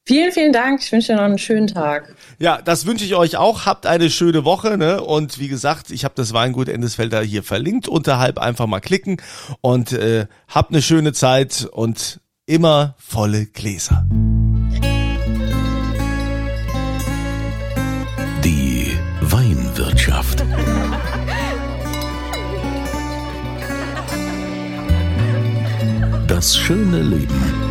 Vielen, 0.05 0.31
vielen 0.31 0.51
Dank. 0.51 0.81
Ich 0.81 0.91
wünsche 0.91 1.11
dir 1.11 1.17
noch 1.17 1.25
einen 1.25 1.37
schönen 1.37 1.67
Tag. 1.67 2.15
Ja, 2.39 2.59
das 2.61 2.87
wünsche 2.87 3.05
ich 3.05 3.15
euch 3.15 3.37
auch. 3.37 3.67
Habt 3.67 3.85
eine 3.85 4.09
schöne 4.09 4.43
Woche. 4.43 4.77
Ne? 4.77 4.99
Und 5.01 5.39
wie 5.39 5.47
gesagt, 5.47 5.91
ich 5.91 6.03
habe 6.03 6.15
das 6.15 6.33
Weingut 6.33 6.69
Endesfelder 6.69 7.21
hier 7.21 7.43
verlinkt. 7.43 7.87
Unterhalb 7.87 8.39
einfach 8.39 8.65
mal 8.65 8.79
klicken 8.79 9.17
und 9.61 9.91
äh, 9.93 10.25
habt 10.47 10.71
eine 10.71 10.81
schöne 10.81 11.13
Zeit 11.13 11.67
und 11.71 12.19
immer 12.47 12.95
volle 12.97 13.45
Gläser. 13.45 14.07
Die 18.43 18.91
Weinwirtschaft. 19.21 20.43
Das 26.27 26.57
schöne 26.57 27.03
Leben 27.03 27.70